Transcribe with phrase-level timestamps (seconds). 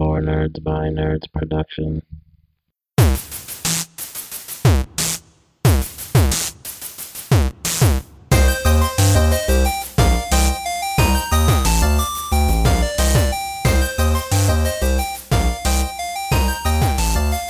[0.00, 2.00] For Nerds by Nerds production.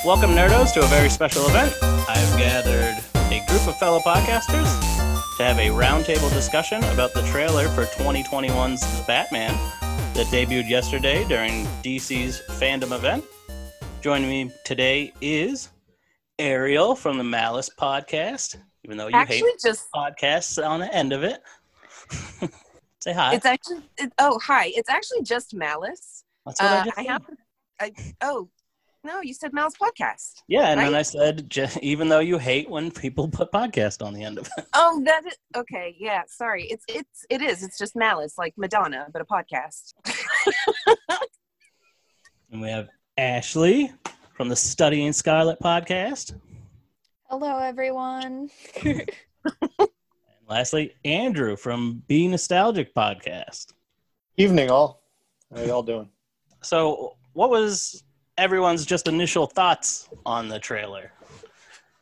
[0.04, 1.72] Welcome, nerdos, to a very special event.
[2.08, 2.96] I've gathered
[3.30, 4.66] a group of fellow podcasters
[5.36, 9.56] to have a roundtable discussion about the trailer for 2021's The Batman
[10.14, 13.24] that debuted yesterday during DC's fandom event.
[14.02, 15.70] Joining me today is
[16.38, 21.12] Ariel from the Malice podcast, even though you actually hate just podcasts on the end
[21.12, 21.40] of it.
[23.00, 23.34] Say hi.
[23.34, 27.02] it's actually it, oh hi it's actually just malice That's what I uh, just i
[27.02, 27.22] have
[27.80, 28.50] I, oh
[29.04, 30.94] no you said malice podcast Yeah, and then?
[30.94, 34.48] I said, ju- even though you hate when people put podcast on the end of
[34.58, 34.66] it.
[34.74, 39.06] oh that is okay yeah sorry it's it's it is it's just malice like madonna
[39.12, 39.94] but a podcast
[42.52, 43.92] And we have Ashley
[44.34, 46.34] from the Studying Scarlet podcast.
[47.28, 48.50] Hello, everyone.
[48.84, 49.06] And
[50.48, 53.72] lastly, Andrew from Be Nostalgic podcast.
[54.36, 55.04] Evening, all.
[55.54, 56.08] How y'all doing?
[56.62, 58.02] So, what was
[58.44, 61.12] everyone's just initial thoughts on the trailer?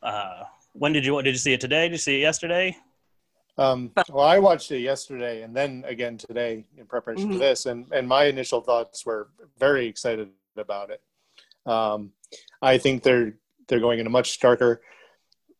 [0.01, 1.83] Uh, when did you what did you see it today?
[1.89, 2.75] Did you see it yesterday?
[3.57, 7.33] Um, well, I watched it yesterday and then again today in preparation Mhm.
[7.33, 11.01] for this, and and my initial thoughts were very excited about it.
[11.65, 12.13] Um,
[12.61, 13.33] I think they're
[13.67, 14.81] they're going in a much darker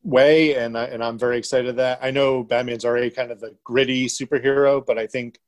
[0.02, 3.56] way, and I, and I'm very excited that I know Batman's already kind of the
[3.66, 5.40] gritty superhero, but I think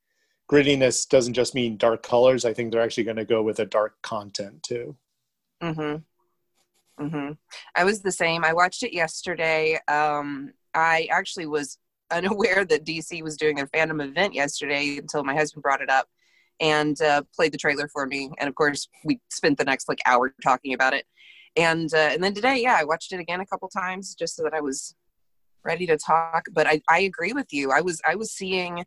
[0.52, 2.44] grittiness doesn't just mean dark colors.
[2.44, 4.98] I think they're actually going to go with a dark content too.
[5.62, 7.04] Mm-hmm.
[7.04, 7.32] Mm-hmm.
[7.76, 8.44] I was the same.
[8.44, 9.80] I watched it yesterday.
[9.88, 11.78] Um i actually was
[12.12, 16.08] unaware that dc was doing their fandom event yesterday until my husband brought it up
[16.62, 18.30] and uh, played the trailer for me.
[18.38, 21.06] And of course we spent the next like hour talking about it.
[21.58, 24.44] And uh, and then today yeah i watched it again a couple times just so
[24.44, 24.96] that i was
[25.66, 26.46] ready to talk.
[26.54, 27.72] But i, I agree with you.
[27.72, 28.86] I was i was seeing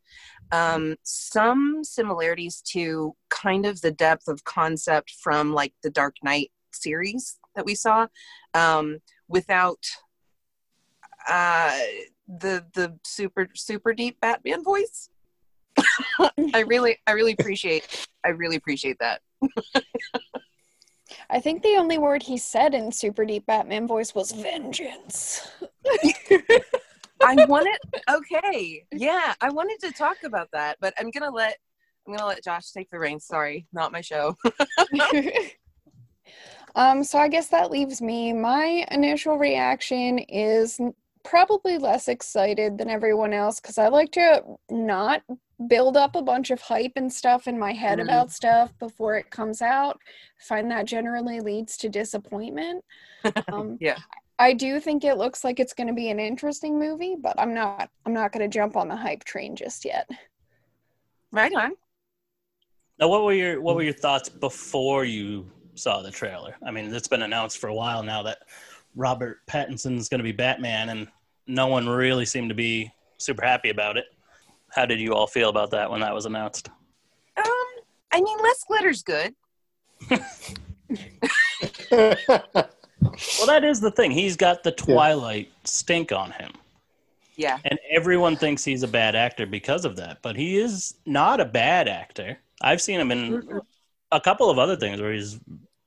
[0.53, 6.51] um, some similarities to kind of the depth of concept from like the dark knight
[6.75, 8.07] series that we saw
[8.55, 8.99] um,
[9.29, 9.85] without
[11.29, 11.79] uh,
[12.27, 15.09] the the super super deep batman voice
[16.55, 19.21] i really i really appreciate i really appreciate that
[21.31, 25.49] I think the only word he said in super deep Batman voice was vengeance.
[27.23, 27.79] I wanted
[28.11, 31.57] okay, yeah, I wanted to talk about that, but I'm gonna let
[32.07, 33.27] I'm gonna let Josh take the reins.
[33.27, 34.37] Sorry, not my show.
[36.75, 38.33] um, so I guess that leaves me.
[38.33, 40.81] My initial reaction is
[41.25, 45.23] probably less excited than everyone else because I like to not
[45.69, 48.03] build up a bunch of hype and stuff in my head Mhm.
[48.03, 49.99] about stuff before it comes out.
[50.41, 52.85] find that generally leads to disappointment.
[53.53, 53.99] Um, Yeah.
[54.39, 57.55] I do think it looks like it's going to be an interesting movie, but I'm
[57.55, 57.89] not.
[58.05, 60.11] I'm not going to jump on the hype train just yet.
[61.31, 61.73] Right on.
[62.99, 66.57] Now, what were your what were your thoughts before you saw the trailer?
[66.67, 68.39] I mean, it's been announced for a while now that
[68.97, 71.09] Robert Pattinson is going to be Batman, and
[71.47, 74.07] no one really seemed to be super happy about it.
[74.71, 76.69] How did you all feel about that when that was announced?
[77.37, 77.45] Um,
[78.13, 79.35] I mean, less glitter's good.
[83.39, 84.11] Well, that is the thing.
[84.11, 86.53] He's got the Twilight stink on him.
[87.37, 87.59] Yeah.
[87.65, 91.45] And everyone thinks he's a bad actor because of that, but he is not a
[91.45, 92.39] bad actor.
[92.61, 93.61] I've seen him in
[94.13, 95.39] a couple of other things where he's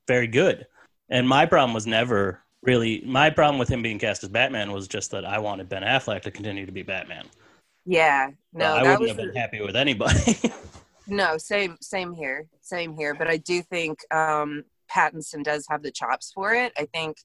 [0.08, 0.66] very good.
[1.10, 4.88] And my problem was never really my problem with him being cast as Batman was
[4.88, 7.26] just that I wanted Ben Affleck to continue to be Batman.
[7.86, 8.32] Yeah.
[8.54, 10.38] No, I that wouldn't have been happy with anybody.
[11.08, 13.14] no same same here, same here.
[13.14, 16.74] But I do think um, Pattinson does have the chops for it.
[16.78, 17.18] I think,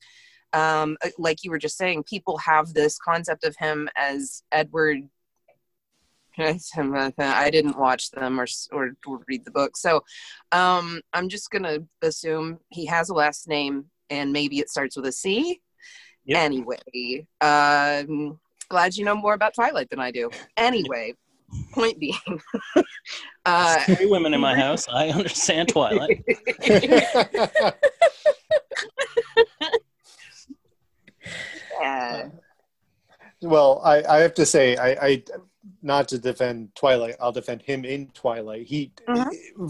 [0.52, 4.98] um, like you were just saying, people have this concept of him as Edward.
[6.38, 10.02] I didn't watch them or, or or read the book, so
[10.52, 15.06] um, I'm just gonna assume he has a last name and maybe it starts with
[15.06, 15.60] a C.
[16.24, 16.38] Yep.
[16.38, 18.38] Anyway, um,
[18.68, 20.30] glad you know more about Twilight than I do.
[20.56, 21.14] Anyway,
[21.72, 22.14] point being,
[23.46, 24.86] uh, three women in my house.
[24.88, 26.22] I understand Twilight.
[31.80, 32.28] yeah.
[33.42, 35.24] well, I, I have to say, I, I
[35.82, 37.16] not to defend Twilight.
[37.20, 38.66] I'll defend him in Twilight.
[38.66, 38.92] He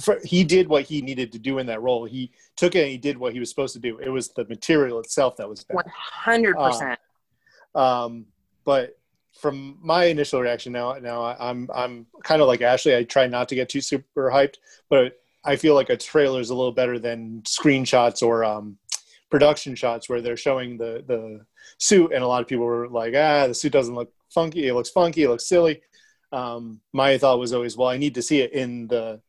[0.00, 2.05] for, he did what he needed to do in that role.
[2.05, 3.99] He took it and he did what he was supposed to do.
[3.99, 5.76] It was the material itself that was bad.
[5.76, 6.99] One hundred percent.
[7.75, 8.26] Um,
[8.64, 8.99] but
[9.41, 12.94] from my initial reaction now, now I- I'm I'm kind of like Ashley.
[12.94, 14.56] I try not to get too super hyped,
[14.91, 18.76] but I feel like a trailer is a little better than screenshots or um,
[19.31, 21.44] production shots where they're showing the the
[21.79, 24.69] suit, and a lot of people were like, ah, the suit doesn't look funky.
[24.69, 25.23] It looks funky.
[25.25, 25.81] It looks silly.
[26.32, 29.20] Um, my thought was always, well, I need to see it in the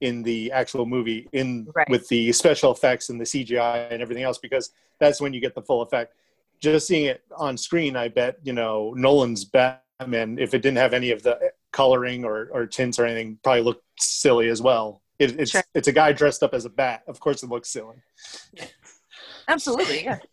[0.00, 1.88] in the actual movie in Right.
[1.90, 4.70] with the special effects and the CGI and everything else because
[5.00, 6.14] that's when you get the full effect.
[6.60, 10.94] Just seeing it on screen, I bet you know Nolan's Batman, if it didn't have
[10.94, 15.02] any of the coloring or, or tints or anything, probably looked silly as well.
[15.18, 15.62] It, it's Sure.
[15.74, 17.02] it's a guy dressed up as a bat.
[17.08, 17.96] Of course, it looks silly.
[19.48, 20.18] Absolutely, yeah.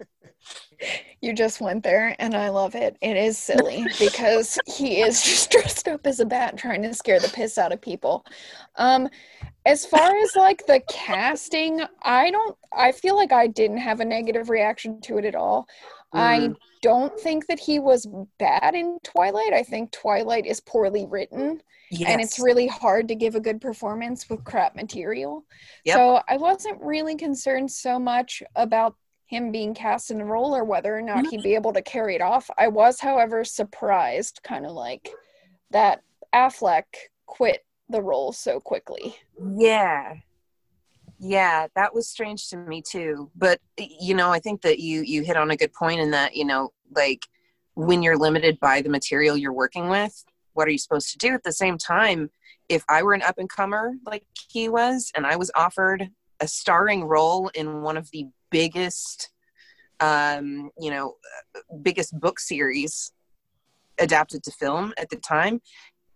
[1.21, 2.97] You just went there, and I love it.
[3.01, 7.19] It is silly because he is just dressed up as a bat trying to scare
[7.19, 8.25] the piss out of people.
[8.75, 9.09] Um,
[9.65, 12.55] as far as like the casting, I don't.
[12.77, 15.67] I feel like I didn't have a negative reaction to it at all.
[16.13, 16.55] I Mhm.
[16.83, 18.07] don't think that he was
[18.37, 19.53] bad in Twilight.
[19.53, 21.61] I think Twilight is poorly written
[22.05, 25.45] and it's really hard to give a good performance with crap material.
[25.85, 25.95] Yep.
[25.95, 28.95] So I wasn't really concerned so much about
[29.27, 31.43] him being cast in the role or whether or not he'd mm-hmm.
[31.43, 32.49] be able to carry it off.
[32.57, 35.09] I was, however, surprised, kind of like
[35.71, 36.01] that
[36.33, 36.83] Affleck
[37.25, 39.15] quit the role so quickly.
[39.57, 40.15] Yeah.
[41.17, 43.31] Yeah, that was strange to me too.
[43.35, 46.35] But you know, I think that you you hit on a good point in that,
[46.35, 47.25] you know, like
[47.73, 50.23] when you're limited by the material you're working with,
[50.53, 52.29] what are you supposed to do at the same time?
[52.67, 56.09] If I were an up and comer like he was and I was offered
[56.41, 59.29] a starring role in one of the biggest
[59.99, 61.15] um, you know,
[61.81, 63.11] biggest book series
[63.97, 65.61] adapted to film at the time,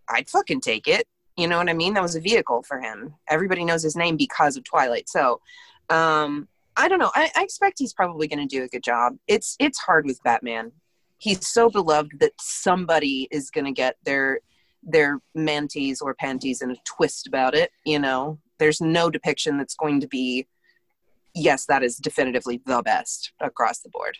[0.08, 1.06] I'd fucking take it.
[1.36, 1.94] You know what I mean?
[1.94, 3.14] That was a vehicle for him.
[3.28, 5.08] Everybody knows his name because of Twilight.
[5.08, 5.40] So,
[5.88, 7.10] um, I don't know.
[7.14, 9.16] I, I expect he's probably going to do a good job.
[9.26, 10.72] It's it's hard with Batman.
[11.18, 14.40] He's so beloved that somebody is going to get their
[14.82, 17.70] their manties or panties in a twist about it.
[17.84, 20.46] You know, there's no depiction that's going to be.
[21.34, 24.16] Yes, that is definitively the best across the board.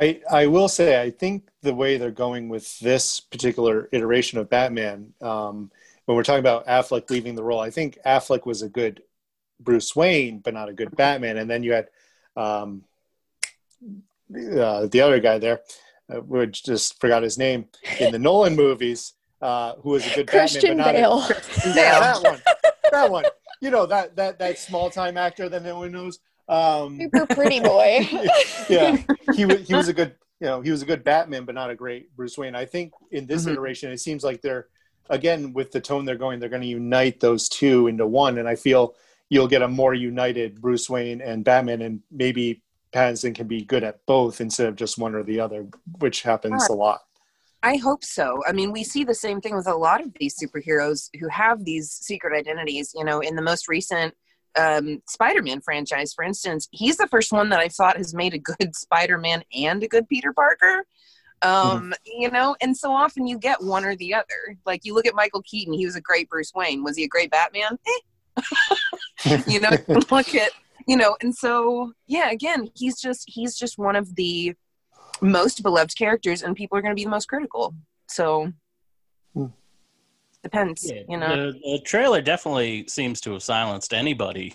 [0.00, 4.48] I, I will say I think the way they're going with this particular iteration of
[4.48, 5.70] Batman, um,
[6.06, 9.02] when we're talking about Affleck leaving the role, I think Affleck was a good
[9.60, 11.36] Bruce Wayne, but not a good Batman.
[11.36, 11.88] And then you had
[12.34, 12.84] um,
[14.34, 15.60] uh, the other guy there,
[16.12, 17.66] uh, we just forgot his name
[17.98, 21.74] in the Nolan movies, uh, who was a good Christian Batman, but not a, Bale.
[21.74, 22.42] yeah, that one,
[22.90, 23.24] that one.
[23.60, 26.18] You know that that that small time actor that no one knows.
[26.50, 28.08] Um, Super pretty boy.
[28.68, 28.96] yeah,
[29.32, 31.70] he was he was a good you know he was a good Batman, but not
[31.70, 32.54] a great Bruce Wayne.
[32.54, 33.52] I think in this Mhm.
[33.52, 34.66] iteration, it seems like they're
[35.08, 38.48] again with the tone they're going, they're going to unite those two into one, and
[38.48, 38.94] I feel
[39.28, 42.62] you'll get a more united Bruce Wayne and Batman, and maybe
[42.92, 45.66] Pattinson can be good at both instead of just one or the other,
[46.00, 47.02] which happens a lot.
[47.62, 48.42] I hope so.
[48.48, 51.64] I mean, we see the same thing with a lot of these superheroes who have
[51.64, 52.92] these secret identities.
[52.94, 54.14] You know, in the most recent
[54.60, 58.38] um, Spider-Man franchise, for instance, he's the first one that I thought has made a
[58.38, 60.84] good Spider-Man and a good Peter Parker.
[61.42, 64.56] Um, You know, and so often you get one or the other.
[64.66, 66.84] Like you look at Michael Keaton; he was a great Bruce Wayne.
[66.84, 67.78] Was he a great Batman?
[67.86, 69.36] Eh.
[69.46, 69.70] you know,
[70.10, 70.50] look at
[70.86, 74.54] you know, and so yeah, again, he's just he's just one of the
[75.22, 77.74] most beloved characters and people are going to be the most critical
[78.08, 78.50] so
[79.34, 79.46] Hmm.
[80.42, 84.54] Depends Yeah, you know the, the trailer definitely seems to have silenced anybody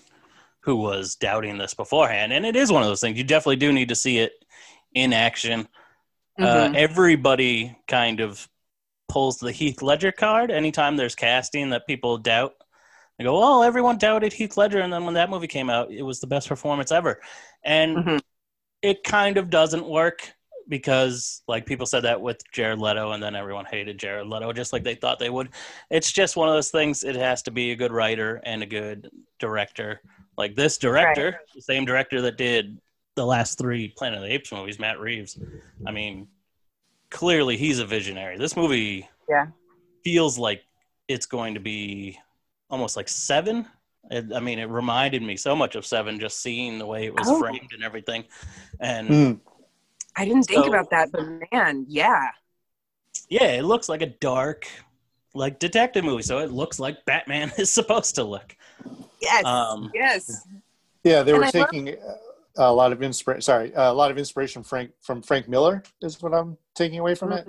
[0.61, 3.17] who was doubting this beforehand, and it is one of those things.
[3.17, 4.33] You definitely do need to see it
[4.95, 5.68] in action.
[6.42, 6.73] Uh, Mhm.
[6.73, 8.47] everybody kind of
[9.09, 12.56] pulls the Heath Ledger card anytime there's casting that people doubt.
[13.18, 16.04] They go, "Well, everyone doubted Heath Ledger, and then when that movie came out, it
[16.04, 17.21] was the best performance ever."
[17.63, 18.19] And Mhm.
[18.81, 20.34] it kind of doesn't work
[20.68, 24.74] because, like, people said that with Jared Leto, and then everyone hated Jared Leto just
[24.74, 25.50] like they thought they would.
[25.90, 27.04] It's just one of those things.
[27.04, 30.02] It has to be a good writer and a good director.
[30.38, 32.80] Like this director, the same director that did
[33.16, 35.40] the last three Planet of the Apes movies, Matt Reeves.
[35.88, 36.28] I mean,
[37.10, 38.38] clearly he's a visionary.
[38.38, 39.48] This movie Yeah.
[40.04, 40.64] feels like
[41.07, 42.19] it's going to be
[42.69, 43.66] almost like Seven.
[44.12, 47.14] It, I mean, it reminded me so much of Seven, just seeing the way it
[47.18, 47.40] was Oh.
[47.40, 48.26] framed and everything.
[48.80, 49.40] And Mm.
[50.18, 52.30] I didn't think So- about that but man yeah
[53.30, 54.68] yeah, it looks like a dark,
[55.34, 56.22] like detective movie.
[56.22, 58.56] So it looks like Batman is supposed to look.
[59.22, 60.45] yes Um, yes
[61.04, 61.95] Yeah, they And were I taking uh,
[62.57, 63.42] a lot of inspiration.
[63.42, 67.31] Sorry, a lot of inspiration Frank from Frank Miller is what I'm taking away from
[67.31, 67.48] it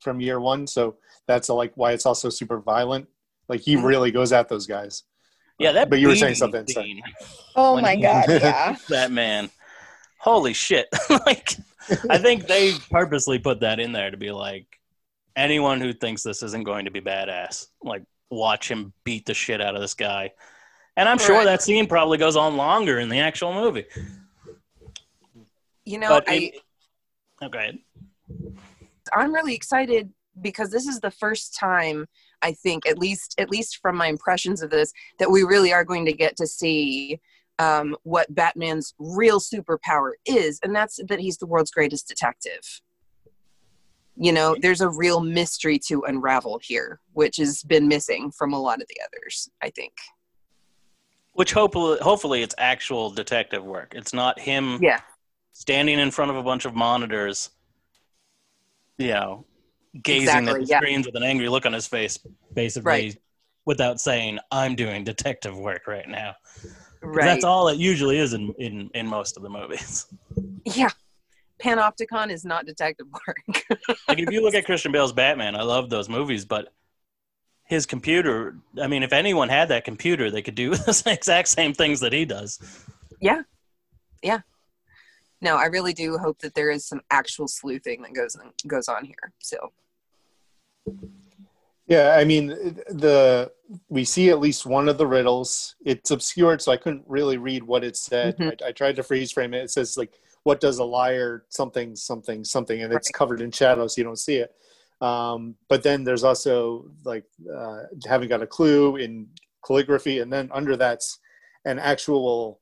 [0.00, 0.66] from year one.
[0.66, 0.96] So
[1.28, 3.06] that's uh, like why it's also super violent.
[3.48, 5.04] Like he really goes at those guys.
[5.60, 5.88] Yeah, that.
[5.90, 6.86] But you were saying something, sorry.
[6.86, 7.02] scene,
[7.54, 8.76] Oh my god, yeah.
[8.88, 9.48] that man.
[10.18, 10.88] Holy shit!
[11.26, 11.56] like,
[12.08, 14.66] I think they purposely put that in there to be like,
[15.36, 19.60] anyone who thinks this isn't going to be badass, like, watch him beat the shit
[19.60, 20.32] out of this guy.
[20.96, 23.84] And I'm sure that scene probably goes on longer in the actual movie.
[25.84, 26.54] You know, but I, it-
[27.42, 27.78] oh, okay.
[29.12, 32.06] I'm really excited because this is the first time
[32.42, 35.84] I think, at least at least from my impressions of this, that we really are
[35.84, 37.20] going to get to see
[37.58, 42.80] um, what Batman's real superpower is, and that's that he's the world's greatest detective.
[44.16, 48.60] You know, there's a real mystery to unravel here, which has been missing from a
[48.60, 49.48] lot of the others.
[49.62, 49.92] I think.
[51.32, 53.92] Which hopefully, hopefully, it's actual detective work.
[53.96, 55.00] It's not him Yeah.
[55.52, 57.50] standing in front of a bunch of monitors,
[58.98, 59.44] you know,
[60.00, 60.78] gazing at the yeah.
[60.78, 62.18] screens with an angry look on his face,
[62.52, 63.18] basically, Right.
[63.64, 66.34] without saying, "I'm doing detective work right now."
[67.04, 67.26] Right.
[67.26, 70.06] That's all it usually is in, in in most of the movies.
[70.66, 70.88] Yeah.
[71.62, 73.36] Panopticon is not detective work.
[74.08, 76.72] like if you look at Christian Bale's Batman, I love those movies, but
[77.66, 81.74] his computer, I mean, if anyone had that computer, they could do the exact same
[81.74, 82.58] things that he does.
[83.20, 83.42] Yeah.
[84.22, 84.40] Yeah.
[85.42, 89.04] No, I really do hope that there is some actual sleuthing that goes goes on
[89.04, 89.32] here.
[89.40, 89.70] So
[91.86, 93.52] Yeah, I mean the
[93.88, 95.76] we see at least one of the riddles.
[95.84, 98.36] It's obscured, so I couldn't really read what it said.
[98.38, 98.62] Mhm.
[98.62, 99.64] I, I tried to freeze frame it.
[99.64, 103.14] It says like, "What does a liar something something something," and it's Right.
[103.14, 104.54] covered in shadow, so you don't see it.
[105.00, 107.24] Um, but then there's also like
[107.54, 109.28] uh, haven't got a clue in
[109.64, 111.18] calligraphy, and then under that's
[111.66, 112.60] an actual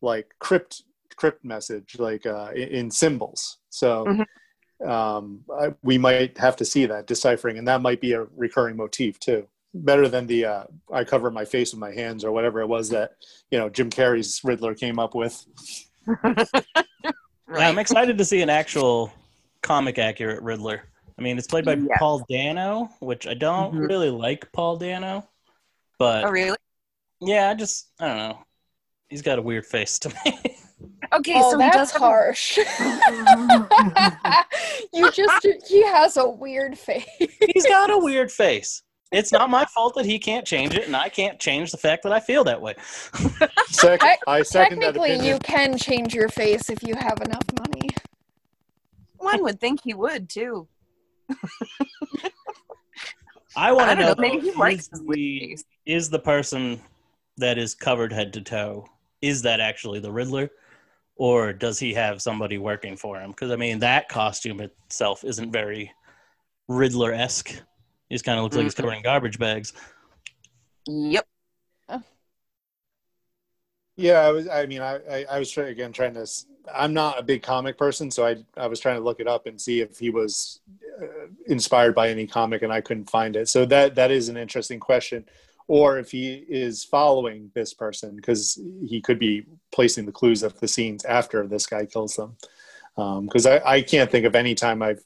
[0.00, 0.84] like crypt
[1.16, 3.58] crypt message, like uh, in, in symbols.
[3.68, 4.06] So.
[4.06, 4.24] Mhm.
[4.84, 8.76] Um, I, we might have to see that deciphering, and that might be a recurring
[8.76, 9.46] motif too.
[9.74, 12.88] Better than the uh, "I cover my face with my hands" or whatever it was
[12.90, 13.12] that
[13.50, 15.44] you know Jim Carrey's Riddler came up with.
[17.54, 19.12] Yeah, I'm excited to see an actual
[19.62, 20.84] comic accurate Riddler.
[21.18, 21.98] I mean, it's played by Yes.
[21.98, 23.88] Paul Dano, which I don't Mhm.
[23.90, 25.28] really like Paul Dano,
[25.98, 26.56] but Oh really?
[27.20, 28.38] yeah, I just I don't know.
[29.10, 30.56] He's got a weird face to me.
[31.14, 32.56] Okay, oh, so he that's does have a- harsh.
[34.92, 37.04] you just he has a weird face.
[37.18, 38.82] He's got a weird face.
[39.10, 42.02] It's not my fault that he can't change it, and I can't change the fact
[42.04, 42.74] that I feel that way.
[43.68, 45.34] Sec- Tec- I second that Technically, opinion.
[45.34, 47.90] you can change your face if you have enough money.
[49.18, 50.66] One would think he would too.
[53.54, 54.14] I want to know, know.
[54.18, 55.64] Maybe he likes his the, face.
[55.84, 56.80] is the person
[57.36, 58.86] that is covered head to toe
[59.20, 60.50] is that actually the Riddler,
[61.16, 63.30] or does he have somebody working for him?
[63.30, 65.92] Because I mean, that costume itself isn't very
[66.68, 67.48] Riddler esque.
[68.08, 68.76] He just kind of looks like he's Mhm.
[68.76, 69.72] covered in garbage bags.
[70.86, 71.26] Yep.
[73.96, 74.48] Yeah, I was.
[74.48, 76.26] I mean, I, I, I was trying again trying to.
[76.72, 79.46] I'm not a big comic person, so I I was trying to look it up
[79.46, 80.60] and see if he was
[81.00, 83.48] uh, inspired by any comic, and I couldn't find it.
[83.48, 85.26] So that that is an interesting question,
[85.72, 90.52] or if he is following this person because he could be placing the clues of
[90.60, 92.36] the scenes after this guy kills them.
[92.98, 95.02] Um, because I I can't think of any time I've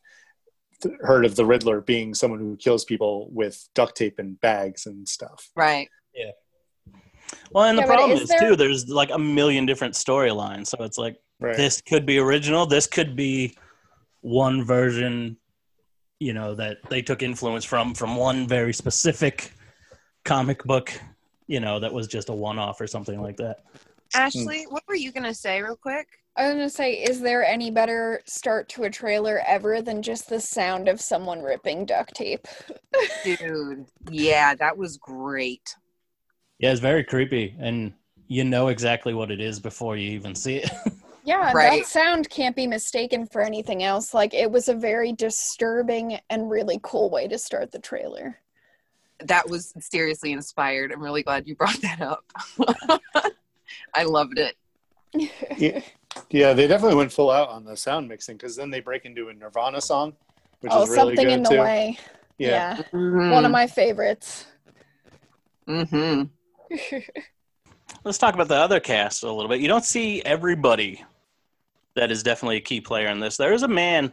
[0.82, 4.86] th- heard of the Riddler being someone who kills people with duct tape and bags
[4.86, 5.50] and stuff.
[5.54, 5.88] Right.
[6.12, 6.32] Yeah
[7.52, 9.94] well, and the Yeah, but problem is is, there- too, there's like a million different
[9.94, 10.66] storylines.
[10.68, 11.56] So it's like Right.
[11.56, 12.66] this could be original.
[12.66, 13.56] This could be
[14.22, 15.36] one version,
[16.18, 19.52] you know, that they took influence from from one very specific
[20.26, 20.92] comic book,
[21.46, 23.64] you know, that was just a one off or something like that.
[24.14, 26.06] Ashley, what were you gonna say, real quick?
[26.36, 30.28] I was gonna say, is there any better start to a trailer ever than just
[30.28, 32.46] the sound of someone ripping duct tape?
[33.24, 35.74] Dude, yeah, that was great.
[36.58, 37.92] Yeah, it's very creepy, and
[38.28, 40.70] you know exactly what it is before you even see it.
[41.26, 41.80] Yeah, Right.
[41.80, 44.14] that sound can't be mistaken for anything else.
[44.14, 48.38] Like it was a very disturbing and really cool way to start the trailer.
[49.20, 50.92] That was seriously inspired.
[50.92, 52.24] I'm really glad you brought that up.
[53.94, 54.56] I loved it.
[55.56, 55.80] Yeah.
[56.30, 59.28] Yeah, they definitely went full out on the sound mixing because then they break into
[59.28, 60.14] a Nirvana song,
[60.60, 61.60] which oh, is really something good in the too.
[61.60, 61.98] way.
[62.38, 62.82] Yeah.
[62.92, 63.32] Yeah.
[63.32, 64.46] One of my favorites.
[65.66, 66.24] hmm
[68.04, 69.60] Let's talk about the other cast a little bit.
[69.60, 71.04] You don't see everybody
[71.94, 73.36] that is definitely a key player in this.
[73.36, 74.12] There is a man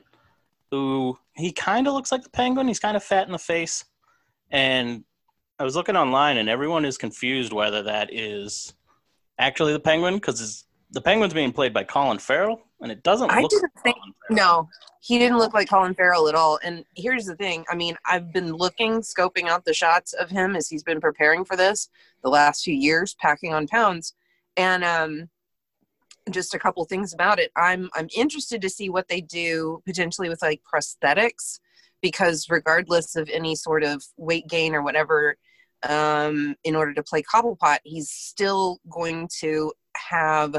[0.71, 2.67] who he kind of looks like the penguin.
[2.67, 3.85] He's kind of fat in the face.
[4.53, 5.03] And
[5.59, 8.73] I was looking online and everyone is confused whether that is
[9.39, 13.41] actually the penguin because the penguin's being played by Colin Farrell and it doesn't I
[13.41, 13.97] look didn't like think-
[14.29, 14.69] No,
[15.01, 16.59] he didn't look like Colin Farrell at all.
[16.63, 20.55] And here's the thing I mean, I've been looking, scoping out the shots of him
[20.55, 21.89] as he's been preparing for this
[22.23, 24.13] the last few years, packing on pounds.
[24.55, 25.29] And um,
[26.29, 27.51] just a couple things about it.
[27.55, 31.59] I'm I'm interested to see what they do potentially with like prosthetics,
[32.03, 35.35] because regardless of any sort of weight gain or whatever,
[35.89, 40.55] um, in order to play Cobblepot, he's still going to have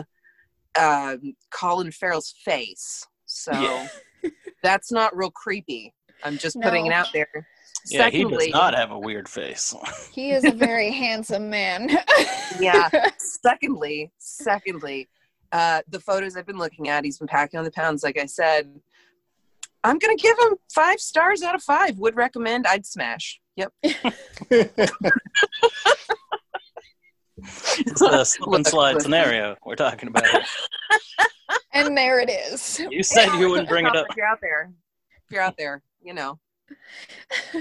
[0.80, 3.06] um, Colin Farrell's face.
[3.26, 3.88] So Yeah.
[4.62, 5.94] that's not real creepy.
[6.24, 7.46] I'm just putting it out there.
[7.90, 9.74] Yeah, he does not have a weird face.
[10.12, 11.90] He is a very handsome man.
[12.58, 12.88] yeah.
[13.18, 15.08] Secondly, secondly,
[15.52, 18.02] uh, the photos I've been looking at, he's been packing on the pounds.
[18.02, 18.80] Like I said,
[19.84, 21.98] I'm gonna give him five stars out of five.
[21.98, 22.66] Would recommend.
[22.66, 23.40] I'd smash.
[23.56, 23.72] Yep.
[27.78, 30.26] It's a slip and slide scenario we're talking about.
[30.26, 30.42] here.
[31.74, 32.80] and there it is.
[32.90, 34.06] You said you wouldn't bring it up.
[34.10, 34.72] If you're out there,
[35.26, 36.38] if you're out there, you know,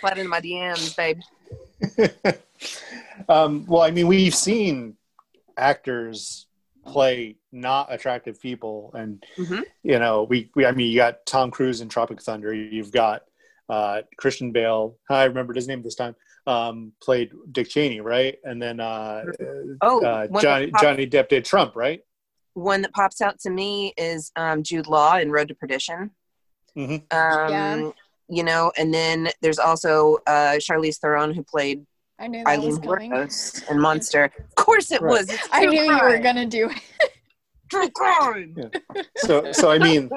[0.00, 1.20] slide into my DMs, babe.
[3.28, 4.96] um, well, I mean, we've seen
[5.56, 6.46] actors
[6.84, 9.62] play not attractive people, and Mhm.
[9.82, 12.52] you know, we, we I mean, you got Tom Cruise in Tropic Thunder.
[12.52, 13.22] You've got
[13.68, 14.96] uh, Christian Bale.
[15.08, 16.14] I remembered his name this time.
[16.46, 18.36] Um, played Dick Cheney, right?
[18.44, 19.24] And then uh,
[19.80, 22.02] Oh, uh, Johnny that pops, Johnny Depp did Trump, right?
[22.54, 26.10] one that pops out to me is um, Jude Law in Road to Perdition.
[26.76, 26.94] Mhm.
[27.12, 27.90] Um, Yeah.
[28.28, 31.86] You know, and then there's also uh, Charlize Theron who played
[32.22, 33.10] I knew that was coming.
[33.10, 34.24] Wuornos in Monster.
[34.38, 35.10] Of course, it Right.
[35.10, 35.28] was.
[35.28, 36.80] It's I true knew you were gonna do it.
[37.68, 38.56] True crime.
[39.16, 40.08] So, so I mean,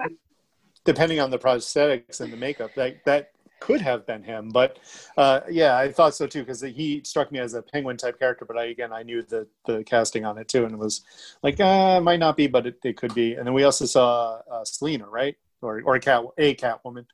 [0.84, 4.50] depending on the prosthetics and the makeup, that that could have been him.
[4.50, 4.78] But
[5.18, 8.46] uh, yeah, I thought so too because he struck me as a penguin type character.
[8.46, 11.02] But I again, I knew the the casting on it too, and it was
[11.42, 13.34] like, uh, might not be, but it, it could be.
[13.34, 17.08] And then we also saw uh, Selina, right, or or a cat, a Catwoman.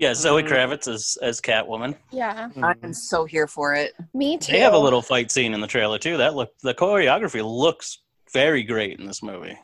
[0.00, 0.48] Yeah, Zoe Mhm.
[0.48, 1.94] Kravitz as as Catwoman.
[2.10, 3.92] Yeah, I am so here for it.
[4.14, 4.52] me too.
[4.52, 6.16] They have a little fight scene in the trailer too.
[6.16, 7.98] That look the choreography looks
[8.32, 9.58] very great in this movie.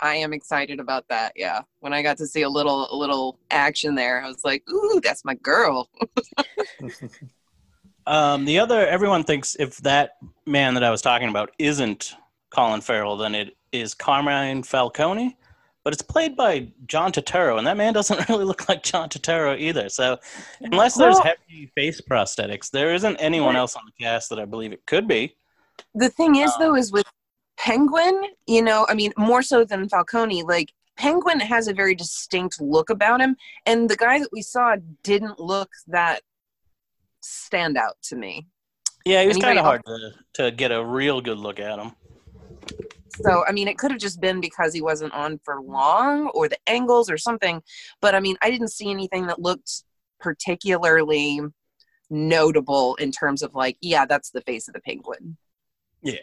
[0.00, 1.34] I am excited about that.
[1.36, 4.68] Yeah, when I got to see a little a little action there, I was like,
[4.68, 5.88] "Ooh, that's my girl."
[8.06, 12.14] Um, the other everyone thinks if that man that I was talking about isn't
[12.50, 15.36] Colin Farrell, then it is Carmine Falcone.
[15.82, 19.58] But it's played by John Turturro, and that man doesn't really look like John Turturro
[19.58, 19.88] either.
[19.88, 20.18] So,
[20.60, 24.44] unless there's Well- heavy face prosthetics, there isn't anyone else on the cast that I
[24.44, 25.34] believe it could be.
[25.94, 27.06] The thing is, Um, though, is with
[27.56, 32.60] Penguin, you know, I mean, more so than Falcone, like Penguin has a very distinct
[32.60, 36.22] look about him, and the guy that we saw didn't look that
[37.22, 38.46] stand out to me.
[39.06, 41.92] Yeah, he was kind of hard to, to get a real good look at him.
[43.16, 46.48] So, I mean, it could have just been because he wasn't on for long or
[46.48, 47.62] the angles or something.
[48.00, 49.84] But I mean, I didn't see anything that looked
[50.20, 51.40] particularly
[52.08, 55.36] notable in terms of like, yeah, that's the face of the penguin.
[56.02, 56.16] Yeah.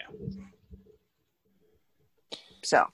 [2.64, 2.86] So,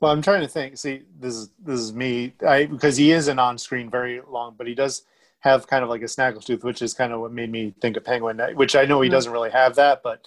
[0.00, 0.76] Well, I'm trying to think.
[0.76, 2.34] See, this is this is me.
[2.46, 5.02] I because he isn't on screen very long, but he does
[5.40, 8.04] have kind of like a snaggletooth, which is kind of what made me think of
[8.04, 8.38] Penguin.
[8.54, 9.12] Which I know he Mhm.
[9.12, 10.26] doesn't really have that, but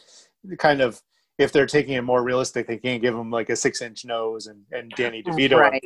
[0.57, 1.01] kind of
[1.37, 4.47] if they're taking it more realistic, they can't give him like a six inch nose
[4.47, 5.57] and and Danny DeVito.
[5.59, 5.83] right.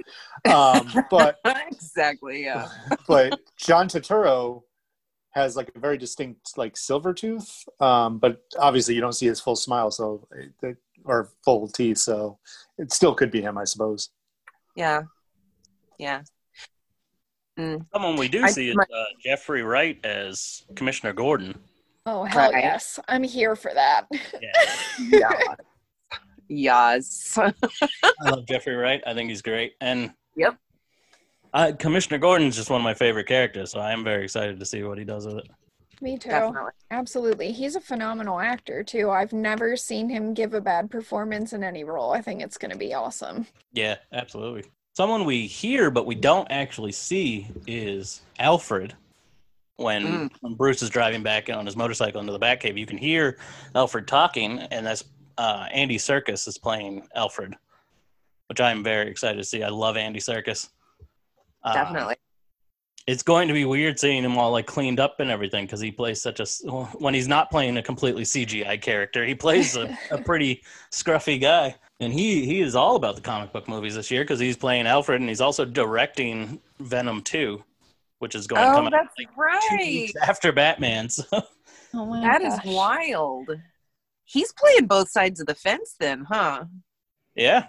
[0.54, 1.40] Um, but
[1.72, 2.44] exactly.
[2.44, 2.70] Yeah.
[3.08, 4.64] but John Turturro
[5.32, 9.40] has like a very distinct like silver tooth, um, but obviously you don't see his
[9.40, 10.28] full smile, so
[11.06, 12.38] or full teeth, so
[12.78, 14.10] it still could be him, I suppose.
[14.76, 15.04] Yeah.
[15.98, 16.22] Yeah.
[17.58, 17.86] Mm.
[17.94, 21.58] Someone we do I- see is uh, Jeffrey Wright as Commissioner Gordon.
[22.06, 22.64] Oh hell Right.
[22.64, 24.06] yes, I'm here for that.
[24.42, 24.52] Yeah.
[25.10, 25.30] Yeah.
[26.48, 27.38] yes.
[27.38, 29.02] I love Jeffrey Wright.
[29.06, 29.74] I think he's great.
[29.82, 30.58] And Yep.
[31.54, 34.66] uh, Commissioner Gordon's just one of my favorite characters, so I am very excited to
[34.66, 35.48] see what he does with it.
[36.02, 36.30] Me too.
[36.30, 36.72] Definitely.
[36.90, 37.52] Absolutely.
[37.52, 39.12] He's a phenomenal actor too.
[39.12, 42.12] I've never seen him give a bad performance in any role.
[42.12, 43.46] I think it's going to be awesome.
[43.74, 44.64] Yeah, absolutely.
[44.96, 48.96] Someone we hear but we don't actually see is Alfred.
[49.78, 50.32] When, Mm.
[50.42, 53.38] when Bruce is driving back on his motorcycle into the Batcave, you can hear
[53.74, 55.04] Alfred talking, and that's
[55.38, 57.56] uh, Andy Serkis is playing Alfred,
[58.48, 59.64] which I'm very excited to see.
[59.64, 60.70] I love Andy Serkis.
[61.64, 62.16] Uh, Definitely.
[63.08, 65.92] it's going to be weird seeing him all like cleaned up and everything because he
[65.92, 66.46] plays such a
[67.00, 71.74] when he's not playing a completely CGI character, he plays a, a pretty scruffy guy,
[72.00, 74.86] and he he is all about the comic book movies this year because he's playing
[74.86, 77.64] Alfred and he's also directing Venom Two,
[78.22, 79.30] which is going to Oh, come out that's like
[79.60, 79.92] two right.
[79.92, 81.10] weeks after Batman.
[81.10, 81.24] So
[81.94, 82.64] Oh my That is gosh.
[82.64, 83.52] wild.
[84.26, 86.66] He's playing both sides of the fence then, huh?
[87.36, 87.68] yeah,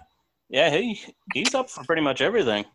[0.49, 0.99] yeah, he
[1.31, 2.65] he's up for pretty much everything.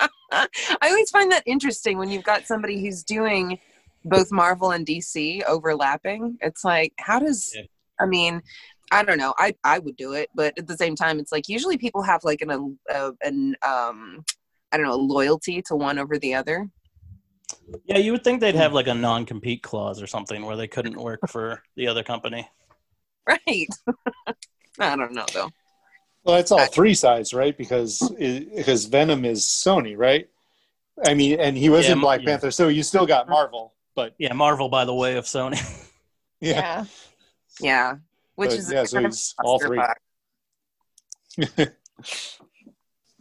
[0.32, 0.48] I
[0.82, 3.58] always find that interesting when you've got somebody who's doing
[4.04, 6.38] both Marvel and DC overlapping.
[6.40, 7.62] It's like, how does Yeah.
[8.00, 8.42] I mean,
[8.90, 9.34] I don't know.
[9.38, 12.24] I I would do it, but at the same time, it's like usually people have
[12.24, 14.24] like an a, an um
[14.72, 16.68] I don't know loyalty to one over the other.
[17.84, 18.76] Yeah, you would think they'd have hmm.
[18.76, 22.48] like a non-compete clause or something where they couldn't work for the other company.
[23.26, 23.68] Right.
[24.78, 25.50] I don't know though.
[26.24, 27.56] Well, it's all three sides, right?
[27.56, 30.28] Because because Venom is Sony, right?
[31.06, 32.26] I mean, and he was Yeah, in Black yeah.
[32.26, 35.60] Panther, so you still got Marvel, but Yeah, Marvel by the way of Sony.
[36.40, 36.84] yeah, Yeah.
[37.60, 37.94] Yeah.
[38.34, 39.80] Which But, is yeah, so kind of he's all three.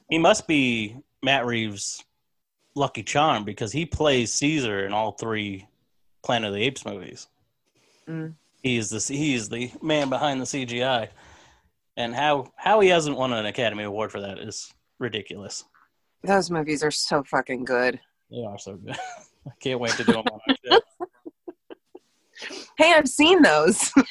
[0.10, 2.04] he must be Matt Reeves'
[2.78, 5.68] lucky charm because he plays Caesar in all three
[6.24, 7.28] Planet of the Apes movies.
[8.08, 8.36] Mm.
[8.62, 11.10] He is the he is the man behind the CGI,
[11.96, 15.64] and how how he hasn't won an Academy Award for that is ridiculous.
[16.24, 18.00] Those movies are so fucking good.
[18.30, 18.98] They are so good.
[19.48, 20.80] I can't wait to do them on our show.
[22.78, 23.92] Hey, I've seen those.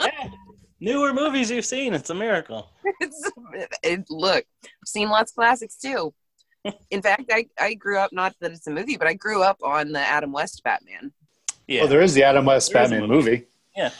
[0.00, 0.28] Yeah.
[0.80, 2.68] Newer movies you've seen, it's a miracle.
[3.00, 3.30] it's,
[3.82, 6.12] it, look, I've seen lots of classics too.
[6.90, 9.58] In fact, I, I grew up, not that it's a movie, but I grew up
[9.62, 11.12] on the Adam West Batman.
[11.66, 11.80] Yeah.
[11.80, 13.30] Well, there is the Adam West There is a Batman movie.
[13.30, 13.46] movie.
[13.76, 13.90] Yeah.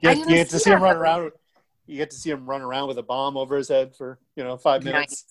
[0.00, 1.32] You, get- you didn't get to see see him run around.
[1.86, 4.44] You get to see him run around with a bomb over his head for you
[4.44, 5.26] know five minutes.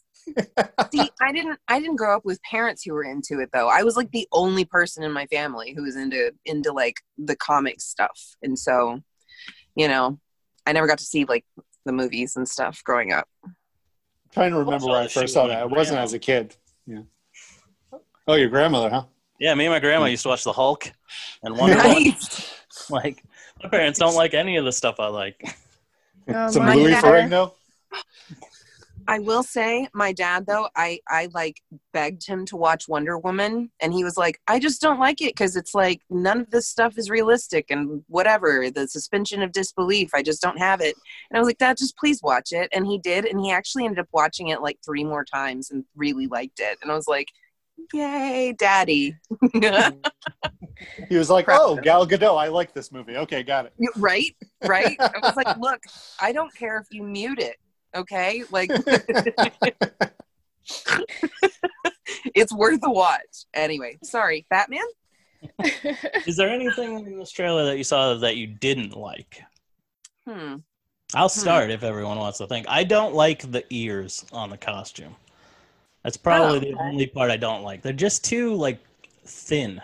[0.92, 3.70] See, I didn't I didn't grow up with parents who were into it though.
[3.70, 7.36] I was like the only person in my family who was into into like the
[7.36, 8.36] comic stuff.
[8.44, 9.02] And so,
[9.76, 10.20] you know,
[10.66, 11.46] I never got to see like
[11.86, 13.28] the movies and stuff growing up.
[14.34, 15.64] Trying to remember where I first saw that.
[15.64, 16.56] It wasn't as a kid.
[16.86, 17.02] Yeah.
[17.92, 18.02] Oh.
[18.28, 19.04] oh, your grandmother, huh?
[19.40, 20.92] Yeah, me and my grandma used to watch the Hulk
[21.44, 22.04] and Wonder Woman.
[22.04, 22.50] Nice.
[22.90, 23.24] Like
[23.62, 25.42] my parents don't like any of the stuff I like.
[26.28, 27.52] Oh, Some my Louis dad- Ferrigno.
[29.08, 31.62] I will say, my dad though, I I like
[31.92, 35.36] begged him to watch Wonder Woman, and he was like, "I just don't like it
[35.36, 38.70] because it's like none of this stuff is realistic and whatever.
[38.70, 40.96] The suspension of disbelief, I just don't have it."
[41.30, 43.86] And I was like, "Dad, just please watch it." And he did, and he actually
[43.86, 46.78] ended up watching it like three more times and really liked it.
[46.82, 47.28] And I was like,
[47.94, 49.16] "Yay, Daddy!"
[51.10, 51.76] He was like, "Oh.
[51.78, 52.38] Gal Gadot.
[52.38, 53.16] I like this movie.
[53.16, 54.36] Okay, got it." right,
[54.66, 54.98] right.
[55.00, 55.82] I was like, "Look,
[56.20, 57.58] I don't care if you mute it."
[57.96, 58.70] Okay, like
[62.36, 63.46] it's worth a watch.
[63.54, 64.86] Anyway, sorry, Batman.
[66.26, 69.42] Is there anything in this trailer that you saw that you didn't like?
[70.28, 70.58] Hmm.
[71.14, 72.66] I'll start if everyone wants to think.
[72.70, 75.16] I don't like the ears on the costume.
[76.04, 77.82] That's probably Oh, the only part I don't like.
[77.82, 78.80] They're just too like
[79.26, 79.82] thin,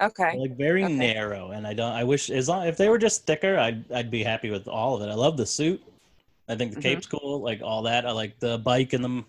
[0.00, 0.32] Okay.
[0.32, 0.94] They're, like very Okay.
[0.96, 1.92] narrow, and I don't.
[1.92, 4.96] I wish as long if they were just thicker, I'd I'd be happy with all
[4.96, 5.10] of it.
[5.10, 5.82] I love the suit.
[6.48, 6.82] I think the Mhm.
[6.82, 8.06] cape's cool, like all that.
[8.06, 9.24] I like the bike and the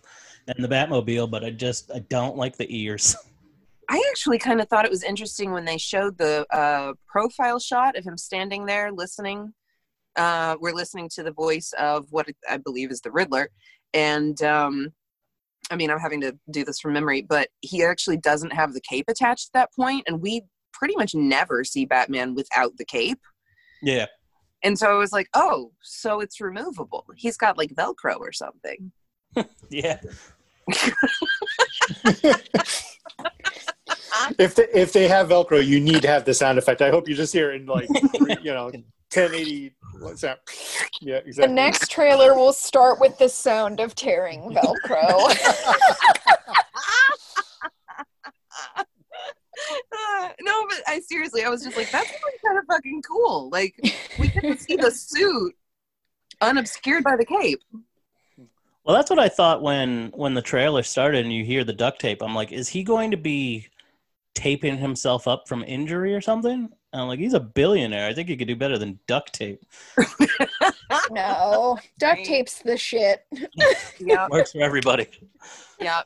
[0.48, 3.16] and the Batmobile, but I just I don't like the ears.
[3.90, 7.98] I actually kind of thought it was interesting when they showed the uh, profile shot
[7.98, 9.54] of him standing there listening.
[10.16, 13.50] Uh, we're listening to the voice of what I believe is the Riddler,
[13.94, 14.94] and um,
[15.72, 18.82] I mean I'm having to do this from memory, but he actually doesn't have the
[18.82, 23.20] cape attached at that point, and we pretty much never see Batman without the cape.
[23.82, 24.06] yeah,
[24.64, 27.06] And so I was like, oh, so it's removable.
[27.16, 28.92] He's got like Velcro or something.
[29.70, 30.00] yeah.
[34.40, 36.82] if they, if they have Velcro, you need to have the sound effect.
[36.82, 37.90] I hope you just hear it in like
[38.44, 39.76] you know 1080.
[40.00, 40.40] What's that?
[41.02, 45.36] Yeah, the next trailer will start with the sound of tearing Velcro.
[50.42, 53.50] No, but I seriously, I was just like, that's really kind of fucking cool.
[53.50, 53.76] Like,
[54.20, 55.56] we get to see the suit
[56.42, 57.62] unobscured by the cape.
[58.86, 62.02] Well, that's what I thought when when the trailer started and you hear the duct
[62.02, 62.22] tape.
[62.22, 63.68] I'm like, is he going to be
[64.36, 66.70] taping himself up from injury or something?
[66.92, 68.08] And I'm like, he's a billionaire.
[68.08, 69.66] I think he could do better than duct tape.
[71.12, 73.26] no, duct tape's the shit.
[74.00, 75.08] Yeah, Works for everybody.
[75.80, 76.02] yeah.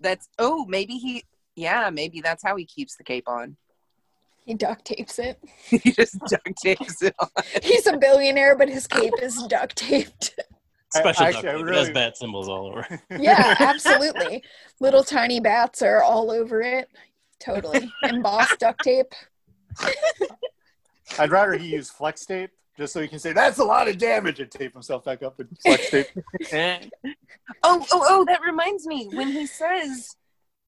[0.00, 1.24] That's oh, maybe he.
[1.56, 3.56] Yeah, maybe that's how he keeps the cape on.
[4.44, 5.38] He duct tapes it.
[5.64, 7.28] he just duct tapes it on.
[7.62, 10.34] He's a billionaire, but his cape is duct taped.
[10.38, 11.66] I- Special actually, duct I tape.
[11.68, 12.86] It has bat symbols all over.
[13.10, 14.44] Yeah, absolutely.
[14.80, 16.88] Little tiny bats are all over it.
[17.40, 17.90] Totally.
[18.04, 19.12] Embossed duct tape.
[21.18, 23.98] I'd rather he use flex tape just so he can say that's a lot of
[23.98, 26.06] damage and tape himself back up with flex tape.
[26.52, 26.80] oh,
[27.62, 29.08] oh, oh, that reminds me.
[29.12, 30.14] When he says,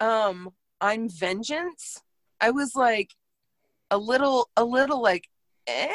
[0.00, 2.02] um, I'm vengeance,
[2.40, 3.10] I was like
[3.90, 5.28] a little a little like,
[5.66, 5.92] eh?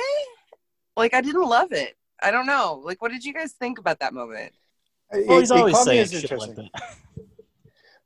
[0.98, 1.96] Like I didn't love it.
[2.22, 2.82] I don't know.
[2.84, 4.54] Like what did you guys think about that moment?
[5.12, 6.70] Well, he's It- it always caught me saying shit like that.